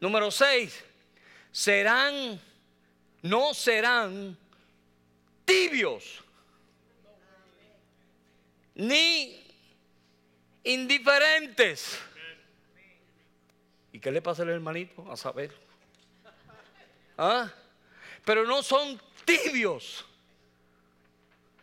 [0.00, 0.84] Número 6.
[1.52, 2.40] Serán,
[3.22, 4.36] no serán
[5.44, 6.22] tibios.
[8.74, 9.42] Ni
[10.64, 11.98] indiferentes.
[13.92, 15.10] ¿Y qué le pasa al hermanito?
[15.10, 15.50] A saber.
[17.16, 17.50] ¿Ah?
[18.26, 20.04] Pero no son tibios.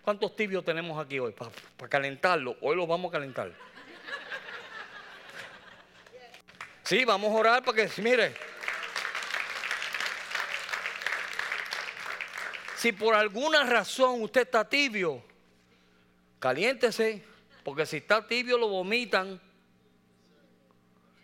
[0.02, 2.56] ¿Cuántos tibios tenemos aquí hoy para calentarlo?
[2.62, 3.52] Hoy los vamos a calentar.
[6.84, 8.34] Sí, vamos a orar para que, mire,
[12.78, 15.22] si por alguna razón usted está tibio,
[16.40, 17.26] caliéntese,
[17.66, 19.40] porque si está tibio lo vomitan.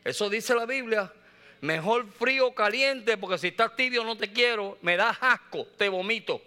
[0.03, 1.13] Eso dice la Biblia.
[1.61, 6.41] Mejor frío caliente, porque si estás tibio no te quiero, me das asco, te vomito.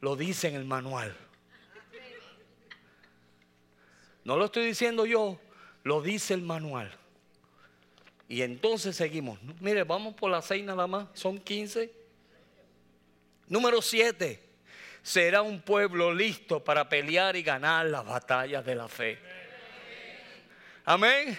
[0.00, 1.16] Lo dice en el manual.
[4.24, 5.40] No lo estoy diciendo yo,
[5.82, 6.96] lo dice el manual.
[8.28, 9.38] Y entonces seguimos.
[9.60, 11.92] Mire, vamos por las seis nada más, son 15.
[13.48, 14.51] Número 7
[15.02, 19.18] será un pueblo listo para pelear y ganar las batallas de la fe.
[20.84, 21.38] Amén.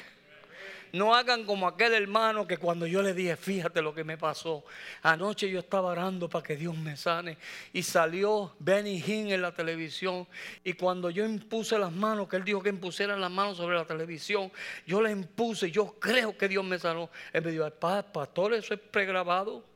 [0.93, 4.63] No hagan como aquel hermano que cuando yo le dije, fíjate lo que me pasó.
[5.01, 7.39] Anoche yo estaba orando para que Dios me sane.
[7.73, 10.27] Y salió Benny Hinn en la televisión.
[10.63, 13.85] Y cuando yo impuse las manos, que él dijo que impusiera las manos sobre la
[13.85, 14.51] televisión,
[14.85, 15.71] yo le impuse.
[15.71, 17.09] Yo creo que Dios me sanó.
[17.33, 19.72] Él me dijo, pastor, eso es pregrabado.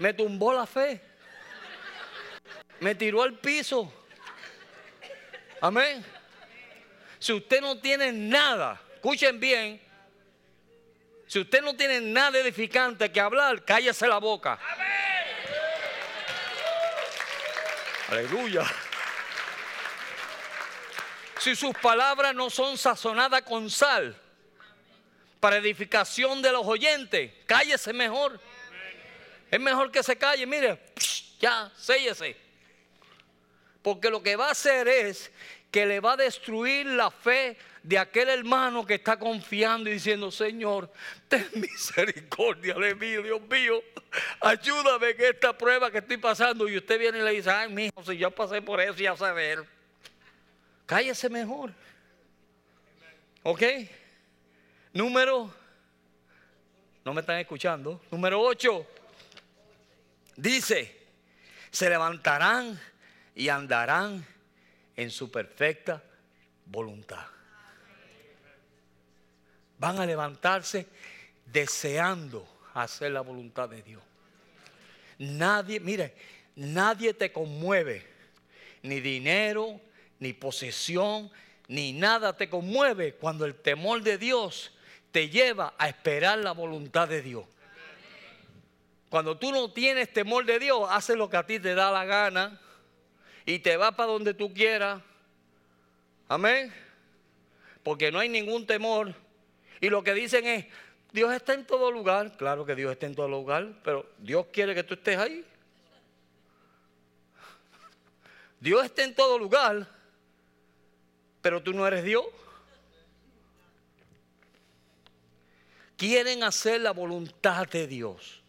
[0.00, 1.00] Me tumbó la fe.
[2.80, 3.92] Me tiró al piso.
[5.60, 6.04] Amén.
[7.18, 9.78] Si usted no tiene nada, escuchen bien,
[11.26, 14.58] si usted no tiene nada edificante que hablar, cállese la boca.
[18.08, 18.64] Aleluya.
[21.38, 24.16] Si sus palabras no son sazonadas con sal
[25.38, 28.40] para edificación de los oyentes, cállese mejor.
[29.50, 30.78] Es mejor que se calle, mire,
[31.40, 32.36] ya, séllese.
[33.82, 35.30] Porque lo que va a hacer es
[35.70, 40.30] que le va a destruir la fe de aquel hermano que está confiando y diciendo,
[40.30, 40.92] Señor,
[41.28, 43.82] ten misericordia de mí, Dios mío,
[44.40, 46.68] ayúdame en esta prueba que estoy pasando.
[46.68, 49.64] Y usted viene y le dice, ay, mijo, si yo pasé por eso, ya saber.
[50.86, 51.72] Cállese mejor.
[53.42, 53.62] ¿Ok?
[54.92, 55.52] Número,
[57.04, 58.00] no me están escuchando.
[58.10, 58.86] Número 8.
[60.40, 60.96] Dice,
[61.70, 62.80] se levantarán
[63.34, 64.24] y andarán
[64.96, 66.02] en su perfecta
[66.64, 67.26] voluntad.
[69.78, 70.86] Van a levantarse
[71.44, 74.02] deseando hacer la voluntad de Dios.
[75.18, 76.14] Nadie, mire,
[76.56, 78.06] nadie te conmueve,
[78.82, 79.78] ni dinero,
[80.20, 81.30] ni posesión,
[81.68, 84.72] ni nada te conmueve cuando el temor de Dios
[85.12, 87.44] te lleva a esperar la voluntad de Dios.
[89.10, 92.04] Cuando tú no tienes temor de Dios, haces lo que a ti te da la
[92.04, 92.60] gana
[93.44, 95.02] y te vas para donde tú quieras.
[96.28, 96.72] Amén.
[97.82, 99.12] Porque no hay ningún temor.
[99.80, 100.66] Y lo que dicen es,
[101.12, 102.36] Dios está en todo lugar.
[102.36, 105.44] Claro que Dios está en todo lugar, pero Dios quiere que tú estés ahí.
[108.60, 109.88] Dios está en todo lugar,
[111.42, 112.26] pero tú no eres Dios.
[115.96, 118.39] Quieren hacer la voluntad de Dios.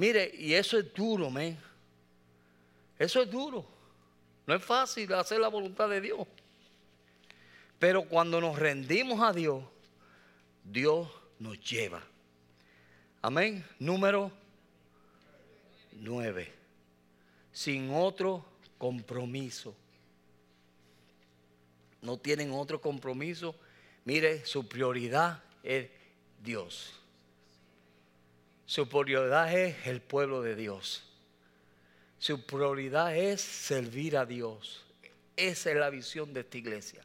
[0.00, 1.58] Mire, y eso es duro, men.
[2.98, 3.66] Eso es duro.
[4.46, 6.26] No es fácil hacer la voluntad de Dios.
[7.78, 9.62] Pero cuando nos rendimos a Dios,
[10.64, 11.06] Dios
[11.38, 12.02] nos lleva.
[13.20, 13.62] Amén.
[13.78, 14.32] Número
[15.92, 16.50] nueve.
[17.52, 18.42] Sin otro
[18.78, 19.76] compromiso.
[22.00, 23.54] No tienen otro compromiso.
[24.06, 25.90] Mire, su prioridad es
[26.42, 26.99] Dios.
[28.70, 31.02] Su prioridad es el pueblo de Dios.
[32.20, 34.84] Su prioridad es servir a Dios.
[35.36, 37.02] Esa es la visión de esta iglesia.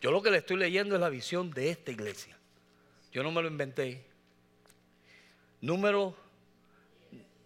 [0.00, 2.34] Yo lo que le estoy leyendo es la visión de esta iglesia.
[3.12, 4.02] Yo no me lo inventé.
[5.60, 6.16] Número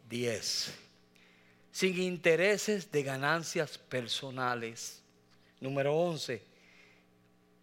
[0.08, 0.74] 10.
[1.72, 5.02] Sin intereses de ganancias personales.
[5.58, 6.40] Número 11.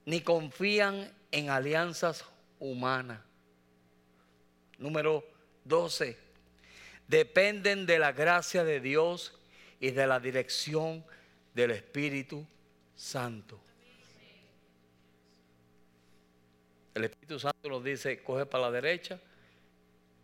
[0.04, 2.26] Ni confían en alianzas
[2.60, 3.31] humanas.
[4.82, 5.24] Número
[5.64, 6.18] 12.
[7.08, 9.38] Dependen de la gracia de Dios
[9.80, 11.06] y de la dirección
[11.54, 12.46] del Espíritu
[12.96, 13.60] Santo.
[16.96, 19.20] El Espíritu Santo nos dice, coge para la derecha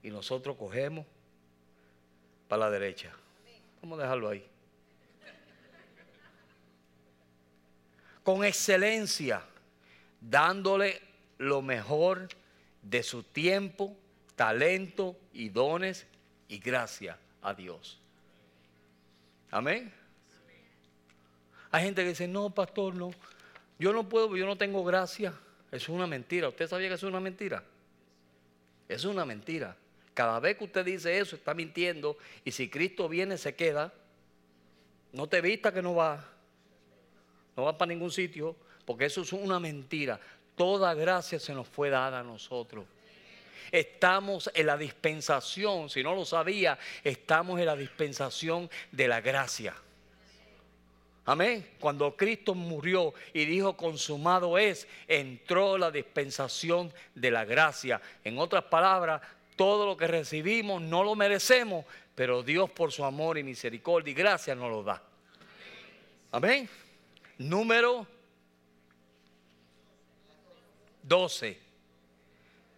[0.02, 1.06] y nosotros cogemos
[2.48, 3.14] para la derecha.
[3.82, 4.44] Vamos a dejarlo ahí.
[8.24, 9.44] Con excelencia,
[10.20, 11.00] dándole
[11.38, 12.28] lo mejor
[12.82, 13.96] de su tiempo,
[14.38, 16.06] talento y dones
[16.48, 18.00] y gracia a Dios.
[19.52, 19.92] Amén.
[21.72, 23.12] Hay gente que dice, no, pastor, no,
[23.80, 25.34] yo no puedo, yo no tengo gracia.
[25.72, 26.48] Es una mentira.
[26.48, 27.64] ¿Usted sabía que es una mentira?
[28.88, 29.76] Es una mentira.
[30.14, 32.18] Cada vez que usted dice eso, está mintiendo.
[32.46, 33.92] Y si Cristo viene, se queda.
[35.12, 36.24] No te vista que no va.
[37.56, 38.56] No va para ningún sitio.
[38.86, 40.20] Porque eso es una mentira.
[40.56, 42.86] Toda gracia se nos fue dada a nosotros.
[43.72, 49.76] Estamos en la dispensación, si no lo sabía, estamos en la dispensación de la gracia.
[51.26, 51.72] Amén.
[51.82, 58.02] Cuando Cristo murió y dijo consumado es, entró la dispensación de la gracia.
[58.24, 59.22] En otras palabras,
[59.58, 61.84] todo lo que recibimos no lo merecemos,
[62.16, 65.04] pero Dios por su amor y misericordia y gracia nos lo da.
[66.32, 66.70] Amén.
[67.40, 68.08] Número
[71.04, 71.67] 12.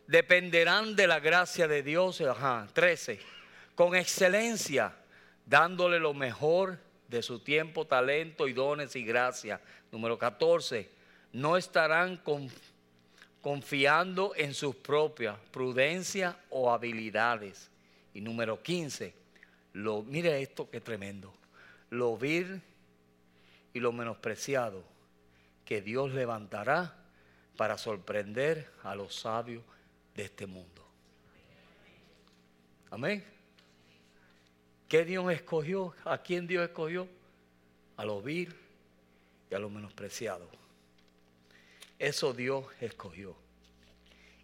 [0.09, 2.19] Dependerán de la gracia de Dios.
[2.21, 2.67] Ajá.
[2.73, 3.19] 13.
[3.75, 4.91] Con excelencia,
[5.45, 9.61] dándole lo mejor de su tiempo, talento y dones y gracia.
[9.91, 10.89] Número 14,
[11.33, 12.19] no estarán
[13.39, 17.69] confiando en sus propias prudencia o habilidades.
[18.11, 19.13] Y número 15,
[19.73, 21.31] lo, mire esto que tremendo,
[21.91, 22.63] lo vil
[23.75, 24.83] y lo menospreciado
[25.65, 26.95] que Dios levantará
[27.55, 29.61] para sorprender a los sabios
[30.19, 30.85] de este mundo.
[32.91, 33.23] Amén.
[34.89, 35.95] ¿Qué Dios escogió?
[36.03, 37.07] ¿A quién Dios escogió?
[37.95, 38.53] A lo vil
[39.49, 40.45] y a lo menospreciado.
[41.97, 43.33] Eso Dios escogió.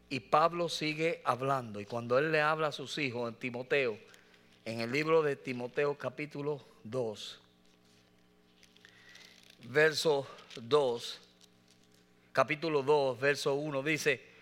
[0.07, 1.81] Y Pablo sigue hablando.
[1.81, 3.99] Y cuando él le habla a sus hijos en Timoteo,
[4.63, 7.41] en el libro de Timoteo capítulo 2,
[9.71, 11.19] verso 2,
[12.31, 14.34] capítulo 2, verso 1, dice,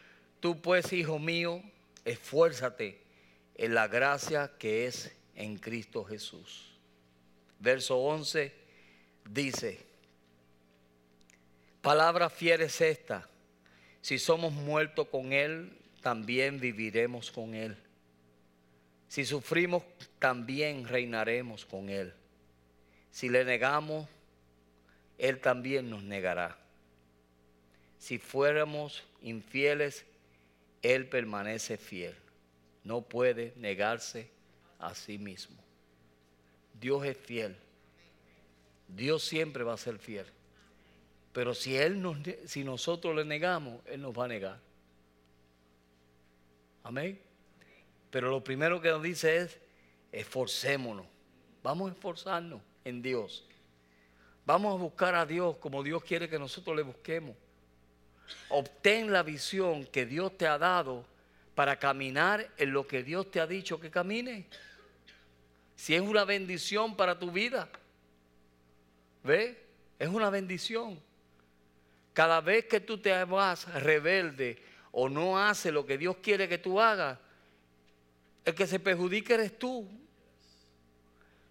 [0.44, 1.64] tú pues, hijo mío,
[2.04, 3.00] esfuérzate
[3.56, 6.76] en la gracia que es en Cristo Jesús.
[7.60, 8.52] Verso 11
[9.24, 9.80] dice,
[11.82, 13.26] Palabra fiel es esta.
[14.02, 17.78] Si somos muertos con Él, también viviremos con Él.
[19.08, 19.84] Si sufrimos,
[20.20, 22.14] también reinaremos con Él.
[23.12, 24.10] Si le negamos,
[25.18, 26.58] Él también nos negará.
[27.98, 30.06] Si fuéramos infieles,
[30.84, 32.16] Él permanece fiel.
[32.84, 34.30] No puede negarse
[34.78, 35.58] a sí mismo.
[36.80, 37.56] Dios es fiel.
[38.88, 40.26] Dios siempre va a ser fiel.
[41.32, 44.60] Pero si él nos, si nosotros le negamos, él nos va a negar.
[46.84, 47.20] Amén.
[48.12, 49.60] Pero lo primero que nos dice es
[50.12, 51.08] esforcémonos.
[51.64, 53.48] Vamos a esforzarnos en Dios.
[54.46, 57.36] Vamos a buscar a Dios como Dios quiere que nosotros le busquemos.
[58.50, 61.06] Obtén la visión que Dios te ha dado
[61.56, 64.48] para caminar en lo que Dios te ha dicho que camine.
[65.76, 67.70] Si es una bendición para tu vida,
[69.24, 69.58] ¿ve?
[70.00, 71.00] Es una bendición.
[72.14, 74.62] Cada vez que tú te vas rebelde
[74.92, 77.18] o no haces lo que Dios quiere que tú hagas,
[78.46, 79.88] el que se perjudica eres tú.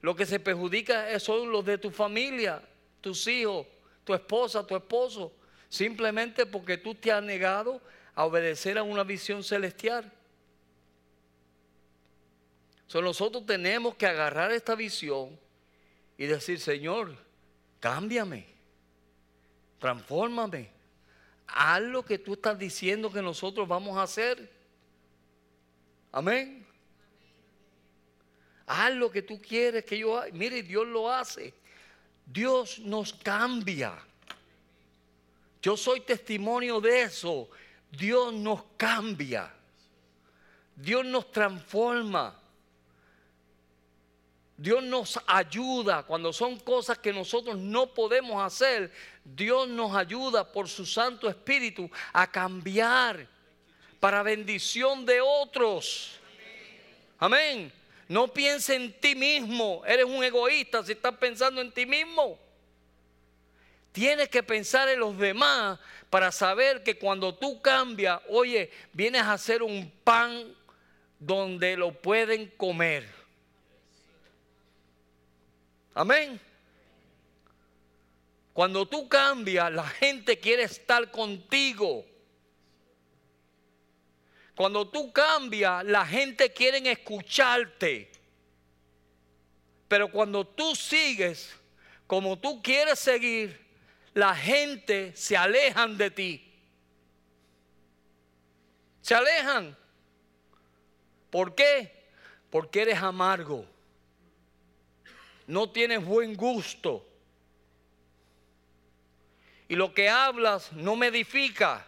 [0.01, 2.63] Lo que se perjudica son los de tu familia,
[3.01, 3.67] tus hijos,
[4.05, 5.33] tu esposa, tu esposo,
[5.73, 7.81] simplemente porque tú te has negado
[8.15, 10.13] a obedecer a una visión celestial.
[12.93, 15.41] nosotros tenemos que agarrar esta visión
[16.19, 17.17] y decir, Señor,
[17.81, 18.45] cámbiame,
[19.79, 20.69] transfórmame,
[21.47, 24.53] haz lo que tú estás diciendo que nosotros vamos a hacer.
[26.13, 26.67] Amén.
[28.67, 30.31] Haz lo que tú quieres que yo haga.
[30.35, 31.55] Mire, Dios lo hace.
[32.27, 33.99] Dios nos cambia.
[35.63, 37.49] Yo soy testimonio de eso.
[37.91, 39.53] Dios nos cambia.
[40.75, 42.37] Dios nos transforma.
[44.57, 48.93] Dios nos ayuda cuando son cosas que nosotros no podemos hacer.
[49.25, 53.29] Dios nos ayuda por su Santo Espíritu a cambiar
[54.01, 56.19] para bendición de otros.
[57.19, 57.73] Amén.
[58.09, 59.83] No piense en ti mismo.
[59.87, 62.39] Eres un egoísta si estás pensando en ti mismo.
[63.93, 65.79] Tienes que pensar en los demás
[66.09, 70.55] para saber que cuando tú cambias, oye, vienes a hacer un pan
[71.19, 73.07] donde lo pueden comer.
[75.95, 76.41] Amén.
[78.55, 82.05] Cuando tú cambias, la gente quiere estar contigo.
[84.55, 88.11] Cuando tú cambias, la gente quiere escucharte.
[89.89, 91.55] Pero cuando tú sigues
[92.07, 93.62] como tú quieres seguir,
[94.15, 96.53] la gente se alejan de ti.
[99.01, 99.77] Se alejan.
[101.31, 102.09] ¿Por qué?
[102.51, 103.67] Porque eres amargo.
[105.47, 107.09] No tienes buen gusto.
[109.69, 111.87] Y lo que hablas no me edifica.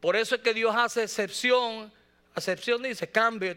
[0.00, 1.92] Por eso es que Dios hace excepción.
[2.34, 3.54] Excepción dice cambio.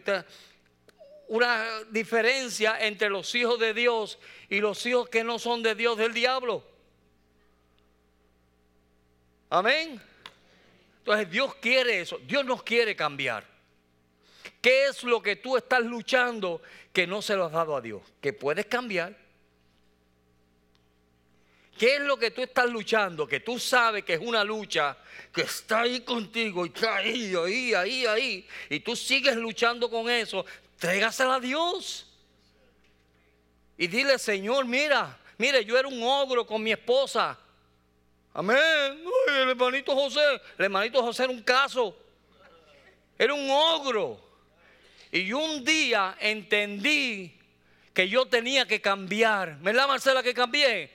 [1.28, 4.18] Una diferencia entre los hijos de Dios
[4.50, 6.73] y los hijos que no son de Dios del diablo.
[9.54, 10.02] Amén.
[10.98, 12.18] Entonces Dios quiere eso.
[12.26, 13.46] Dios nos quiere cambiar.
[14.60, 16.60] ¿Qué es lo que tú estás luchando
[16.92, 18.02] que no se lo has dado a Dios?
[18.20, 19.16] Que puedes cambiar.
[21.78, 23.28] ¿Qué es lo que tú estás luchando?
[23.28, 24.96] Que tú sabes que es una lucha
[25.32, 28.48] que está ahí contigo y está ahí, ahí, ahí, ahí.
[28.70, 30.44] Y tú sigues luchando con eso.
[30.80, 32.12] Trégasela a Dios.
[33.78, 37.38] Y dile, Señor, mira, mire, yo era un ogro con mi esposa.
[38.36, 38.58] Amén.
[39.28, 40.20] el hermanito José,
[40.58, 41.96] el hermanito José era un caso.
[43.16, 44.20] Era un ogro.
[45.12, 47.32] Y un día entendí
[47.94, 49.56] que yo tenía que cambiar.
[49.60, 50.90] ¿Verdad, Marcela, que cambié?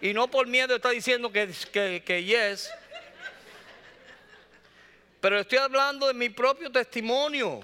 [0.00, 2.70] Y no por miedo está diciendo que, que, que yes.
[5.20, 7.60] Pero estoy hablando de mi propio testimonio.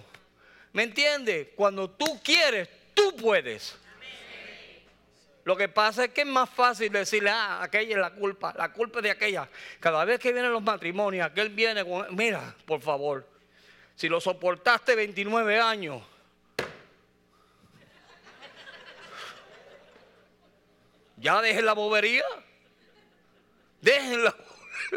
[0.74, 1.48] ¿Me entiendes?
[1.56, 3.78] Cuando tú quieres, tú puedes.
[5.46, 8.72] Lo que pasa es que es más fácil decirle, ah, aquella es la culpa, la
[8.72, 9.48] culpa es de aquella.
[9.78, 13.24] Cada vez que vienen los matrimonios, aquel viene con, mira, por favor,
[13.94, 16.02] si lo soportaste 29 años,
[21.16, 22.24] Ya dejen la bobería.
[23.80, 24.36] Dejen la,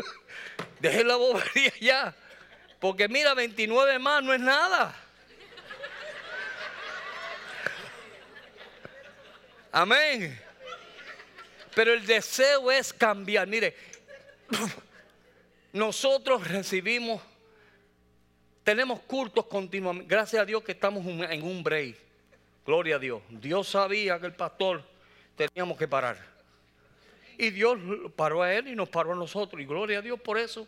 [0.80, 2.16] dejen la bobería ya.
[2.80, 4.96] Porque mira, 29 más no es nada.
[9.72, 10.40] Amén.
[11.76, 13.48] Pero el deseo es cambiar.
[13.48, 13.76] Mire,
[15.74, 17.22] nosotros recibimos,
[18.64, 20.10] tenemos cultos continuamente.
[20.10, 21.96] Gracias a Dios que estamos en un break.
[22.66, 23.22] Gloria a Dios.
[23.30, 24.84] Dios sabía que el pastor
[25.36, 26.18] teníamos que parar.
[27.38, 27.80] Y Dios
[28.16, 29.62] paró a él y nos paró a nosotros.
[29.62, 30.68] Y gloria a Dios por eso.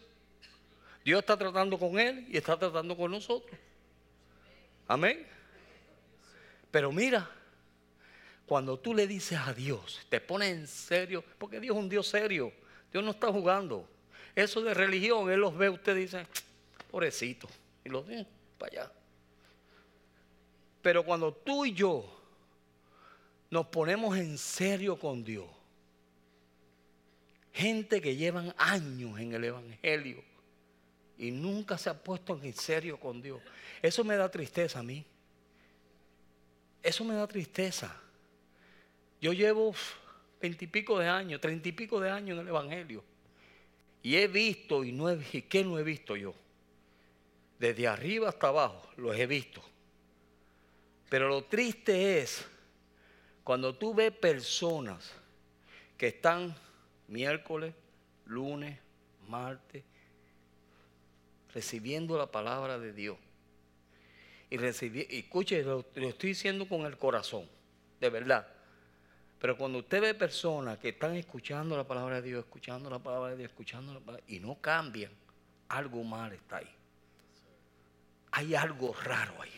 [1.03, 3.59] Dios está tratando con él y está tratando con nosotros.
[4.87, 5.27] Amén.
[6.69, 7.29] Pero mira,
[8.51, 12.05] cuando tú le dices a Dios, te pones en serio, porque Dios es un Dios
[12.05, 12.51] serio.
[12.91, 13.87] Dios no está jugando.
[14.35, 16.27] Eso de religión, Él los ve, usted dice,
[16.91, 17.47] pobrecito.
[17.85, 18.27] Y los ve
[18.57, 18.91] para allá.
[20.81, 22.03] Pero cuando tú y yo
[23.49, 25.47] nos ponemos en serio con Dios,
[27.53, 30.21] gente que llevan años en el Evangelio
[31.17, 33.41] y nunca se ha puesto en serio con Dios,
[33.81, 35.05] eso me da tristeza a mí.
[36.83, 37.97] Eso me da tristeza.
[39.21, 39.73] Yo llevo
[40.41, 43.03] veintipico de años, treinta y pico de años en el Evangelio.
[44.01, 46.33] Y he visto y no he visto, ¿qué no he visto yo?
[47.59, 49.61] Desde arriba hasta abajo los he visto.
[51.07, 52.43] Pero lo triste es
[53.43, 55.13] cuando tú ves personas
[55.97, 56.55] que están
[57.07, 57.75] miércoles,
[58.25, 58.79] lunes,
[59.27, 59.83] martes,
[61.53, 63.17] recibiendo la palabra de Dios.
[64.49, 67.47] Y recibir, escuche, lo, lo estoy diciendo con el corazón,
[67.99, 68.47] de verdad.
[69.41, 73.31] Pero cuando usted ve personas que están escuchando la palabra de Dios, escuchando la palabra
[73.31, 75.11] de Dios, escuchando la palabra, y no cambian,
[75.67, 76.69] algo mal está ahí.
[78.33, 79.51] Hay algo raro ahí.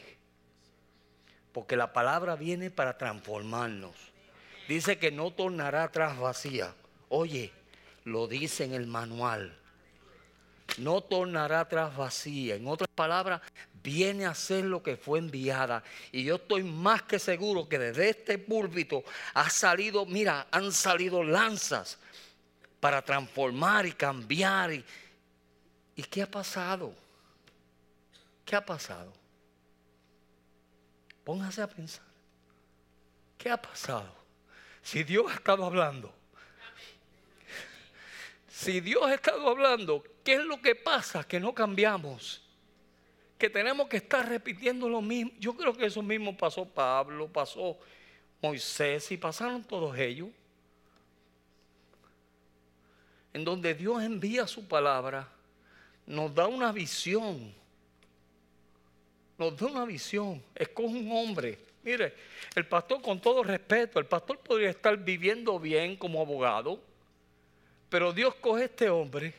[1.52, 3.94] Porque la palabra viene para transformarnos.
[4.70, 6.74] Dice que no tornará atrás vacía.
[7.10, 7.52] Oye,
[8.06, 9.54] lo dice en el manual.
[10.78, 12.56] No tornará atrás vacía.
[12.56, 13.42] En otras palabras,
[13.84, 15.84] viene a ser lo que fue enviada.
[16.12, 19.04] Y yo estoy más que seguro que desde este púlpito
[19.34, 22.00] ha salido, mira, han salido lanzas
[22.80, 24.74] para transformar y cambiar.
[24.74, 24.86] ¿Y,
[25.98, 26.94] ¿y qué ha pasado?
[28.46, 29.14] ¿Qué ha pasado?
[31.24, 32.06] Póngase a pensar.
[33.38, 34.16] ¿Qué ha pasado?
[34.82, 36.14] Si Dios ha estado hablando.
[38.50, 41.26] Si Dios ha estado hablando, ¿qué es lo que pasa?
[41.26, 42.43] Que no cambiamos.
[43.44, 45.34] Que tenemos que estar repitiendo lo mismo.
[45.38, 47.78] Yo creo que eso mismo pasó Pablo, pasó
[48.42, 50.30] Moisés y pasaron todos ellos.
[53.34, 55.28] En donde Dios envía su palabra,
[56.08, 57.54] nos da una visión
[59.38, 61.60] nos da una visión, escoge un hombre.
[61.84, 62.14] Mire,
[62.56, 66.80] el pastor con todo respeto, el pastor podría estar viviendo bien como abogado,
[67.90, 69.34] pero Dios coge este hombre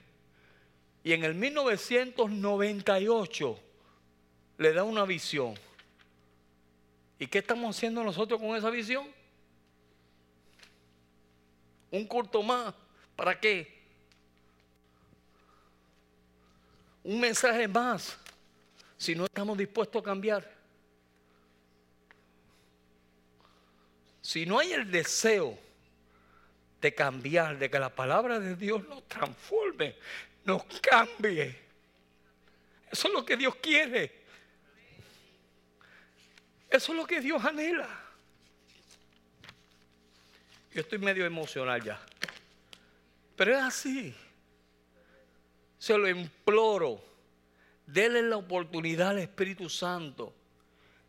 [1.03, 3.61] y en el 1998
[4.59, 5.55] le da una visión.
[7.19, 9.07] ¿Y qué estamos haciendo nosotros con esa visión?
[11.91, 12.75] Un corto más.
[13.17, 13.73] ¿Para qué?
[17.05, 18.19] Un mensaje más
[18.97, 20.55] si no estamos dispuestos a cambiar.
[24.23, 25.59] Si no hay el deseo
[26.81, 29.97] de cambiar, de que la palabra de Dios nos transforme,
[30.45, 31.59] nos cambie.
[32.91, 34.24] Eso es lo que Dios quiere.
[36.71, 37.89] Eso es lo que Dios anhela.
[40.73, 42.01] Yo estoy medio emocional ya.
[43.37, 44.15] Pero es así.
[45.79, 47.15] Se lo imploro
[47.87, 50.35] Dele la oportunidad al Espíritu Santo.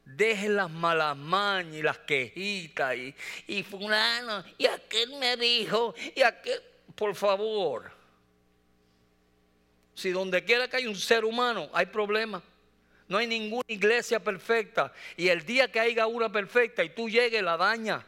[0.04, 3.16] Deje las malas mañas y las quejitas y,
[3.48, 6.62] y fulano, y aquel me dijo, y aquel,
[6.94, 7.92] por favor.
[9.96, 12.44] Si donde quiera que hay un ser humano, hay problemas.
[13.08, 14.92] No hay ninguna iglesia perfecta.
[15.16, 18.04] Y el día que haya una perfecta y tú llegues, la daña.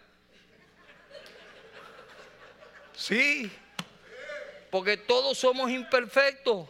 [2.96, 3.52] Sí.
[4.72, 6.68] Porque todos somos imperfectos.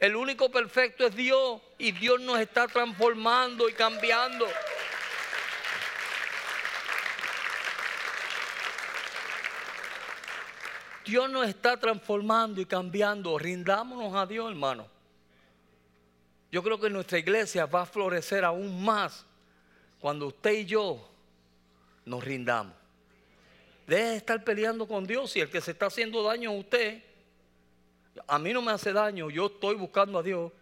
[0.00, 4.48] El único perfecto es Dios y Dios nos está transformando y cambiando.
[11.04, 13.38] Dios nos está transformando y cambiando.
[13.38, 14.91] Rindámonos a Dios, hermano.
[16.52, 19.26] Yo creo que nuestra iglesia va a florecer aún más
[19.98, 21.10] cuando usted y yo
[22.04, 22.74] nos rindamos.
[23.88, 27.02] Deje de estar peleando con Dios y el que se está haciendo daño a usted
[28.26, 30.52] a mí no me hace daño, yo estoy buscando a Dios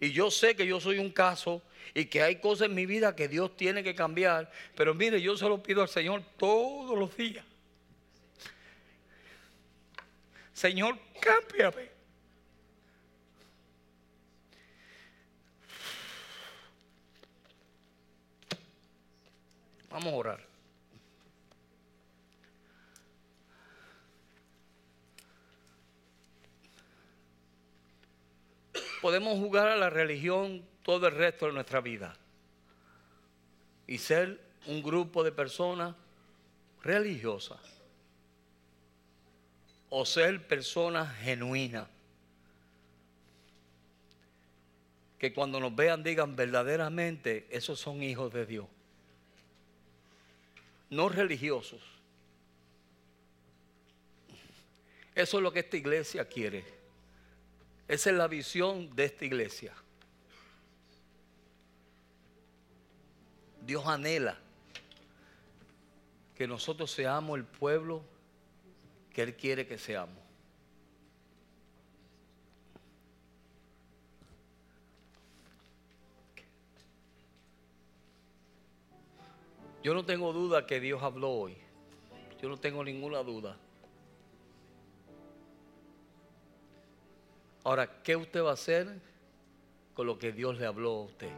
[0.00, 1.62] y yo sé que yo soy un caso
[1.94, 5.36] y que hay cosas en mi vida que Dios tiene que cambiar, pero mire, yo
[5.36, 7.44] se lo pido al Señor todos los días.
[10.52, 11.97] Señor, cámbiame.
[19.98, 20.48] Vamos a orar.
[29.00, 32.16] podemos jugar a la religión todo el resto de nuestra vida
[33.86, 35.94] y ser un grupo de personas
[36.82, 37.60] religiosas
[39.88, 41.88] o ser personas genuinas.
[45.18, 48.66] Que cuando nos vean digan verdaderamente, esos son hijos de Dios.
[50.90, 51.80] No religiosos.
[55.14, 56.64] Eso es lo que esta iglesia quiere.
[57.88, 59.74] Esa es la visión de esta iglesia.
[63.62, 64.38] Dios anhela
[66.36, 68.02] que nosotros seamos el pueblo
[69.12, 70.27] que Él quiere que seamos.
[79.82, 81.56] Yo no tengo duda que Dios habló hoy.
[82.42, 83.56] Yo no tengo ninguna duda.
[87.64, 89.00] Ahora, ¿qué usted va a hacer
[89.94, 91.30] con lo que Dios le habló a usted?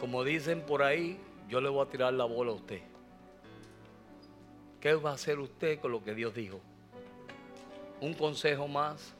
[0.00, 1.18] Como dicen por ahí,
[1.48, 2.82] yo le voy a tirar la bola a usted.
[4.80, 6.60] ¿Qué va a hacer usted con lo que Dios dijo?
[8.00, 9.14] ¿Un consejo más?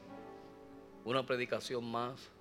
[1.03, 2.34] ¿Una predicación más?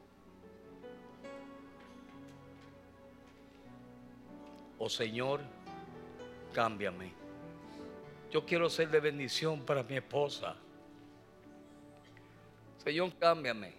[4.79, 5.41] O Señor,
[6.53, 7.13] cámbiame.
[8.31, 10.57] Yo quiero ser de bendición para mi esposa.
[12.83, 13.75] Señor, cámbiame.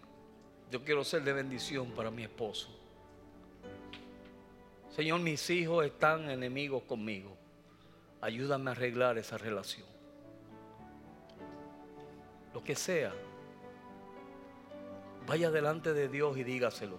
[0.71, 2.69] Yo quiero ser de bendición para mi esposo.
[4.95, 7.35] Señor, mis hijos están enemigos conmigo.
[8.21, 9.85] Ayúdame a arreglar esa relación.
[12.53, 13.13] Lo que sea.
[15.27, 16.97] Vaya delante de Dios y dígaselo.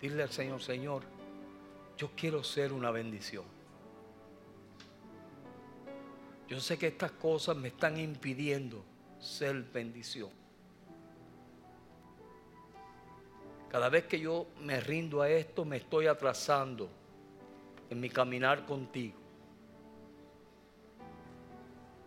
[0.00, 1.02] Dile al Señor, Señor,
[1.96, 3.44] yo quiero ser una bendición.
[6.48, 8.84] Yo sé que estas cosas me están impidiendo
[9.18, 10.30] ser bendición.
[13.70, 16.88] Cada vez que yo me rindo a esto, me estoy atrasando
[17.90, 19.18] en mi caminar contigo.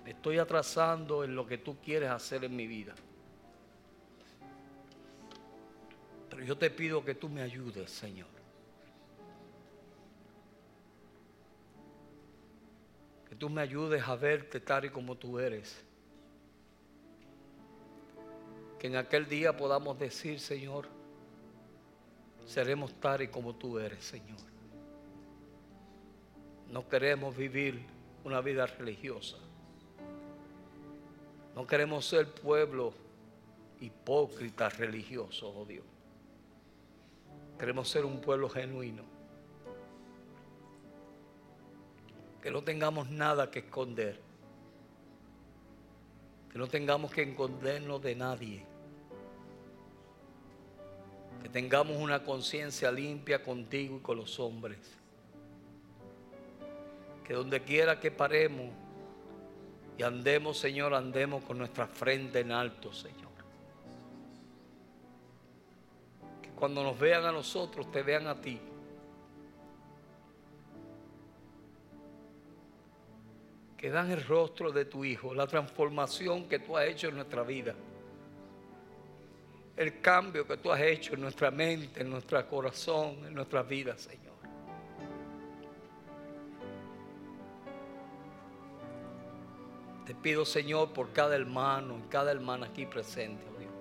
[0.05, 2.95] Me estoy atrasando en lo que tú quieres hacer en mi vida.
[6.29, 8.36] Pero yo te pido que tú me ayudes, Señor.
[13.28, 15.84] Que tú me ayudes a verte tal y como tú eres.
[18.80, 20.88] Que en aquel día podamos decir, Señor,
[22.45, 24.39] seremos tal y como tú eres, Señor.
[26.71, 27.82] No queremos vivir
[28.23, 29.38] una vida religiosa.
[31.55, 32.93] No queremos ser pueblo
[33.82, 35.86] hipócrita religioso, oh Dios.
[37.57, 39.16] Queremos ser un pueblo genuino.
[42.48, 44.18] Que no tengamos nada que esconder.
[46.50, 48.66] Que no tengamos que escondernos de nadie.
[51.43, 54.80] Que tengamos una conciencia limpia contigo y con los hombres
[57.26, 58.72] que donde quiera que paremos
[59.98, 63.28] y andemos, Señor, andemos con nuestra frente en alto, Señor.
[66.41, 68.58] Que cuando nos vean a nosotros, te vean a ti.
[73.88, 77.41] Que dan el rostro de tu Hijo, la transformación que tú has hecho en nuestra
[77.43, 77.73] vida.
[79.77, 83.97] El cambio que tú has hecho en nuestra mente, en nuestro corazón, en nuestra vida,
[83.97, 84.33] Señor.
[90.05, 93.71] Te pido, Señor, por cada hermano y cada hermana aquí presente, oh Dios.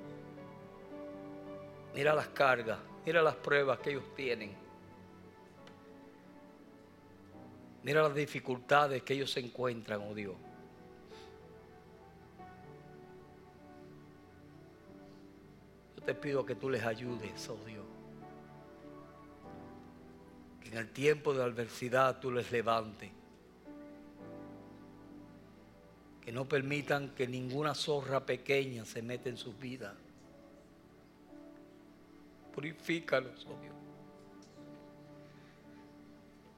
[1.97, 4.66] Mira las cargas, mira las pruebas que ellos tienen.
[7.87, 10.35] Mira las dificultades que ellos se encuentran, oh Dios.
[15.95, 17.85] Yo te pido que tú les ayudes, oh Dios.
[20.61, 23.13] Que en el tiempo de adversidad tú les levantes.
[26.23, 29.95] que no permitan que ninguna zorra pequeña se meta en sus vidas.
[32.53, 33.76] Purifícanos, oh Dios.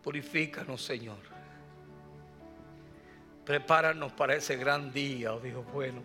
[0.08, 1.18] Purifícanos, Señor.
[3.44, 6.00] Prepáranos para ese gran día, oh Dios bueno.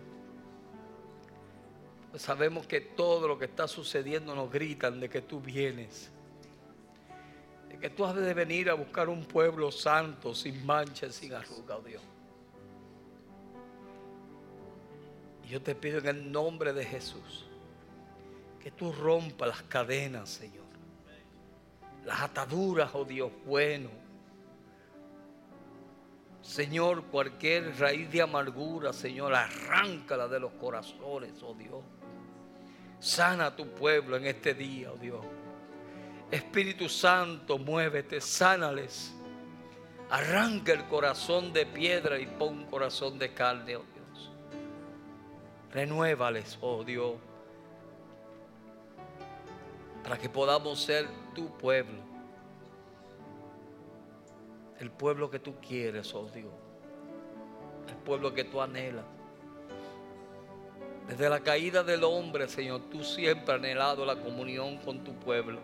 [2.10, 6.10] Pues sabemos que todo lo que está sucediendo nos gritan de que tú vienes.
[7.70, 11.78] De que tú has de venir a buscar un pueblo santo, sin mancha, sin arruga,
[11.78, 12.02] oh Dios.
[15.44, 17.46] Y yo te pido en el nombre de Jesús
[18.62, 20.63] que tú rompas las cadenas, Señor.
[22.04, 23.88] Las ataduras, oh Dios bueno.
[26.42, 31.82] Señor, cualquier raíz de amargura, Señor, arráncala de los corazones, oh Dios.
[32.98, 35.24] Sana a tu pueblo en este día, oh Dios.
[36.30, 39.14] Espíritu Santo, muévete, sánales.
[40.10, 44.30] Arranca el corazón de piedra y pon corazón de carne, oh Dios.
[45.72, 47.14] Renuévales, oh Dios,
[50.02, 52.00] para que podamos ser tu pueblo.
[54.78, 56.52] El pueblo que tú quieres, oh Dios.
[57.88, 59.04] El pueblo que tú anhelas.
[61.08, 65.60] Desde la caída del hombre, Señor, tú siempre has anhelado la comunión con tu pueblo.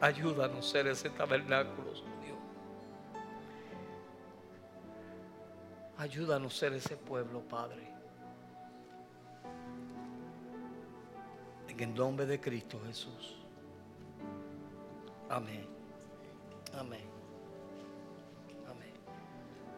[0.00, 2.38] Ayúdanos a ser ese tabernáculo, Dios.
[5.96, 7.94] Ayúdanos a ser ese pueblo, Padre.
[11.68, 13.43] En el nombre de Cristo Jesús.
[15.28, 15.66] Amén.
[16.78, 17.04] Amén.
[18.68, 18.92] Amén.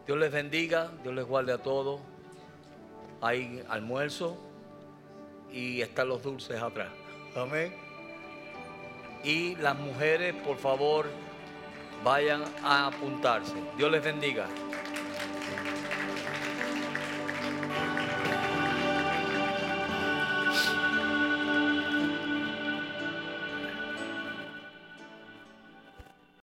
[0.07, 2.01] Dios les bendiga, Dios les guarde a todos.
[3.21, 4.37] Hay almuerzo
[5.51, 6.89] y están los dulces atrás.
[7.35, 7.75] Amén.
[9.25, 11.07] Y las mujeres, por favor,
[12.05, 13.55] vayan a apuntarse.
[13.77, 14.47] Dios les bendiga.